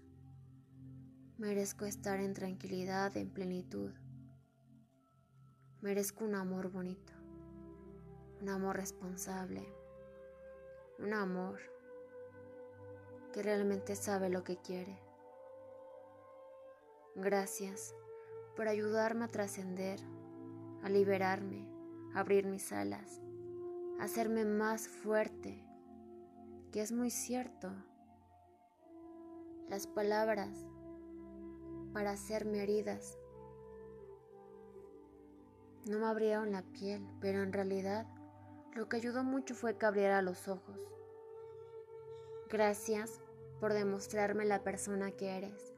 Merezco 1.39 1.85
estar 1.85 2.19
en 2.19 2.33
tranquilidad, 2.33 3.15
en 3.15 3.29
plenitud. 3.29 3.93
Merezco 5.79 6.25
un 6.25 6.35
amor 6.35 6.69
bonito, 6.69 7.13
un 8.41 8.49
amor 8.49 8.75
responsable, 8.75 9.65
un 10.99 11.13
amor 11.13 11.61
que 13.31 13.41
realmente 13.41 13.95
sabe 13.95 14.27
lo 14.27 14.43
que 14.43 14.57
quiere. 14.57 14.99
Gracias 17.15 17.95
por 18.57 18.67
ayudarme 18.67 19.23
a 19.23 19.29
trascender, 19.29 20.01
a 20.83 20.89
liberarme, 20.89 21.65
a 22.15 22.19
abrir 22.19 22.47
mis 22.47 22.73
alas, 22.73 23.21
a 23.97 24.03
hacerme 24.03 24.43
más 24.43 24.89
fuerte, 24.89 25.65
que 26.73 26.81
es 26.81 26.91
muy 26.91 27.09
cierto. 27.09 27.71
Las 29.69 29.87
palabras 29.87 30.65
para 31.93 32.11
hacerme 32.11 32.63
heridas 32.63 33.17
no 35.89 35.97
me 35.97 36.05
abrieron 36.05 36.51
la 36.51 36.61
piel, 36.61 37.03
pero 37.19 37.41
en 37.41 37.51
realidad 37.51 38.05
lo 38.75 38.87
que 38.87 38.97
ayudó 38.97 39.23
mucho 39.23 39.55
fue 39.55 39.75
que 39.75 39.87
abriera 39.87 40.21
los 40.21 40.47
ojos. 40.47 40.77
Gracias 42.47 43.21
por 43.59 43.73
demostrarme 43.73 44.45
la 44.45 44.63
persona 44.63 45.11
que 45.11 45.35
eres. 45.35 45.73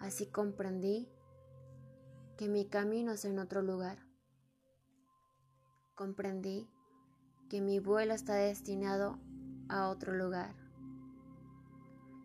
Así 0.00 0.26
comprendí 0.26 1.08
que 2.36 2.48
mi 2.48 2.66
camino 2.66 3.12
es 3.12 3.24
en 3.24 3.38
otro 3.38 3.62
lugar. 3.62 3.98
Comprendí 5.94 6.68
que 7.48 7.60
mi 7.60 7.78
vuelo 7.78 8.14
está 8.14 8.34
destinado 8.34 9.20
a 9.68 9.88
otro 9.88 10.14
lugar 10.14 10.54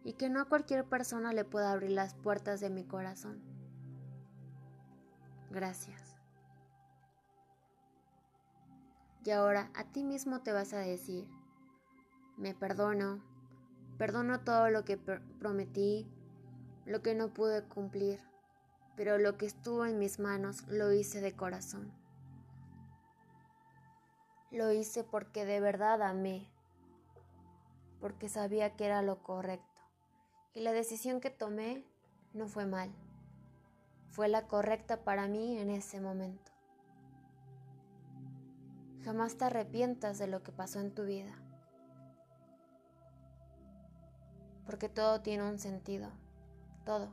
y 0.03 0.13
que 0.13 0.29
no 0.29 0.41
a 0.41 0.45
cualquier 0.45 0.85
persona 0.85 1.33
le 1.33 1.45
pueda 1.45 1.71
abrir 1.71 1.91
las 1.91 2.13
puertas 2.13 2.59
de 2.59 2.69
mi 2.69 2.83
corazón. 2.83 3.41
Gracias. 5.49 6.17
Y 9.23 9.31
ahora 9.31 9.71
a 9.75 9.85
ti 9.85 10.03
mismo 10.03 10.41
te 10.41 10.51
vas 10.51 10.73
a 10.73 10.79
decir, 10.79 11.29
me 12.35 12.53
perdono, 12.53 13.23
perdono 13.97 14.41
todo 14.41 14.69
lo 14.69 14.83
que 14.83 14.97
prometí, 14.97 16.11
lo 16.85 17.01
que 17.01 17.15
no 17.15 17.33
pude 17.33 17.63
cumplir, 17.63 18.19
pero 18.97 19.17
lo 19.17 19.37
que 19.37 19.45
estuvo 19.45 19.85
en 19.85 19.99
mis 19.99 20.19
manos 20.19 20.67
lo 20.67 20.91
hice 20.91 21.21
de 21.21 21.35
corazón. 21.35 21.93
Lo 24.51 24.71
hice 24.71 25.03
porque 25.03 25.45
de 25.45 25.61
verdad 25.61 26.01
amé, 26.01 26.49
porque 28.01 28.27
sabía 28.27 28.75
que 28.75 28.85
era 28.85 29.01
lo 29.01 29.23
correcto. 29.23 29.72
Y 30.53 30.61
la 30.61 30.71
decisión 30.71 31.19
que 31.19 31.31
tomé 31.31 31.83
no 32.33 32.47
fue 32.47 32.65
mal, 32.65 32.91
fue 34.09 34.27
la 34.27 34.47
correcta 34.47 35.03
para 35.03 35.27
mí 35.27 35.57
en 35.57 35.71
ese 35.71 35.99
momento. 35.99 36.51
Jamás 39.03 39.35
te 39.37 39.45
arrepientas 39.45 40.19
de 40.19 40.27
lo 40.27 40.43
que 40.43 40.51
pasó 40.51 40.79
en 40.79 40.93
tu 40.93 41.05
vida, 41.05 41.33
porque 44.65 44.89
todo 44.89 45.21
tiene 45.21 45.43
un 45.43 45.57
sentido, 45.57 46.09
todo. 46.85 47.11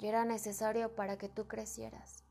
Y 0.00 0.06
era 0.06 0.24
necesario 0.24 0.96
para 0.96 1.16
que 1.16 1.28
tú 1.28 1.46
crecieras. 1.46 2.21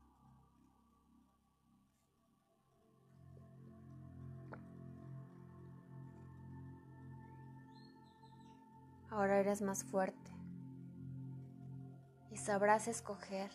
Ahora 9.12 9.38
eres 9.38 9.60
más 9.60 9.84
fuerte 9.84 10.30
y 12.30 12.38
sabrás 12.38 12.88
escoger 12.88 13.50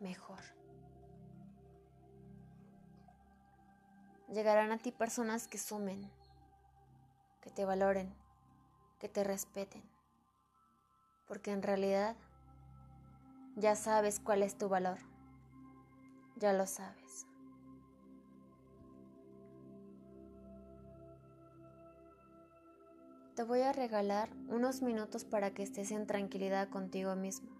mejor. 0.00 0.38
Llegarán 4.28 4.70
a 4.70 4.76
ti 4.76 4.92
personas 4.92 5.48
que 5.48 5.56
sumen, 5.56 6.10
que 7.40 7.50
te 7.50 7.64
valoren, 7.64 8.14
que 8.98 9.08
te 9.08 9.24
respeten, 9.24 9.82
porque 11.26 11.50
en 11.50 11.62
realidad 11.62 12.14
ya 13.56 13.76
sabes 13.76 14.20
cuál 14.20 14.42
es 14.42 14.58
tu 14.58 14.68
valor, 14.68 14.98
ya 16.36 16.52
lo 16.52 16.66
sabes. 16.66 17.01
Te 23.34 23.44
voy 23.44 23.62
a 23.62 23.72
regalar 23.72 24.28
unos 24.48 24.82
minutos 24.82 25.24
para 25.24 25.52
que 25.52 25.62
estés 25.62 25.90
en 25.90 26.06
tranquilidad 26.06 26.68
contigo 26.68 27.16
mismo. 27.16 27.51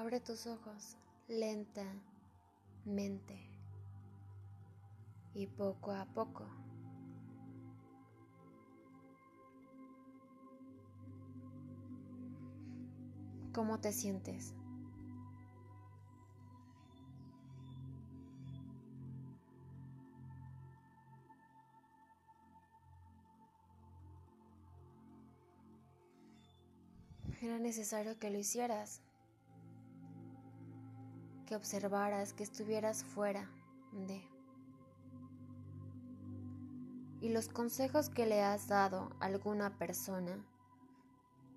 Abre 0.00 0.18
tus 0.18 0.46
ojos 0.46 0.96
lentamente 1.28 2.00
y 5.34 5.46
poco 5.46 5.92
a 5.92 6.06
poco. 6.06 6.46
¿Cómo 13.52 13.78
te 13.78 13.92
sientes? 13.92 14.54
Era 27.42 27.58
necesario 27.58 28.18
que 28.18 28.30
lo 28.30 28.38
hicieras, 28.38 29.02
que 31.50 31.56
observaras, 31.56 32.32
que 32.32 32.44
estuvieras 32.44 33.02
fuera 33.02 33.50
de... 33.90 34.22
Y 37.20 37.30
los 37.30 37.48
consejos 37.48 38.08
que 38.08 38.24
le 38.24 38.40
has 38.40 38.68
dado 38.68 39.10
a 39.18 39.24
alguna 39.26 39.76
persona, 39.76 40.46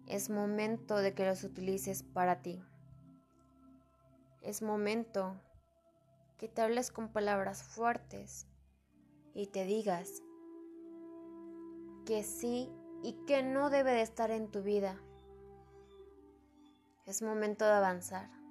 es 0.07 0.31
momento 0.31 0.97
de 0.97 1.13
que 1.13 1.27
los 1.27 1.43
utilices 1.43 2.01
para 2.01 2.41
ti. 2.41 2.65
Es 4.41 4.63
momento 4.63 5.39
que 6.39 6.47
te 6.47 6.63
hables 6.63 6.89
con 6.89 7.09
palabras 7.09 7.61
fuertes 7.61 8.47
y 9.35 9.45
te 9.45 9.63
digas 9.63 10.23
que 12.07 12.23
sí 12.23 12.71
y 13.03 13.13
que 13.27 13.43
no 13.43 13.69
debe 13.69 13.91
de 13.91 14.01
estar 14.01 14.31
en 14.31 14.49
tu 14.49 14.63
vida 14.63 14.99
es 17.05 17.21
momento 17.21 17.65
de 17.65 17.73
avanzar. 17.73 18.42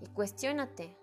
Y 0.00 0.06
cuestiónate 0.08 0.96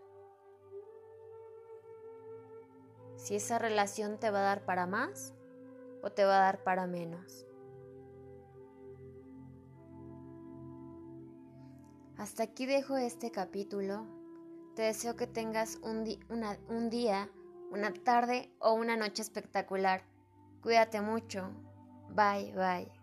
si 3.15 3.35
esa 3.35 3.57
relación 3.57 4.19
te 4.19 4.29
va 4.29 4.39
a 4.39 4.43
dar 4.43 4.65
para 4.65 4.85
más 4.85 5.33
o 6.03 6.11
te 6.11 6.23
va 6.25 6.37
a 6.37 6.41
dar 6.41 6.63
para 6.63 6.85
menos. 6.87 7.45
Hasta 12.17 12.43
aquí 12.43 12.65
dejo 12.65 12.97
este 12.97 13.31
capítulo. 13.31 14.05
Te 14.75 14.83
deseo 14.83 15.15
que 15.15 15.27
tengas 15.27 15.77
un, 15.81 16.05
un 16.69 16.89
día, 16.89 17.29
una 17.71 17.93
tarde 17.93 18.53
o 18.59 18.73
una 18.73 18.95
noche 18.95 19.21
espectacular. 19.21 20.03
Cuídate 20.61 21.01
mucho. 21.01 21.51
Bye, 22.09 22.53
bye. 22.55 22.94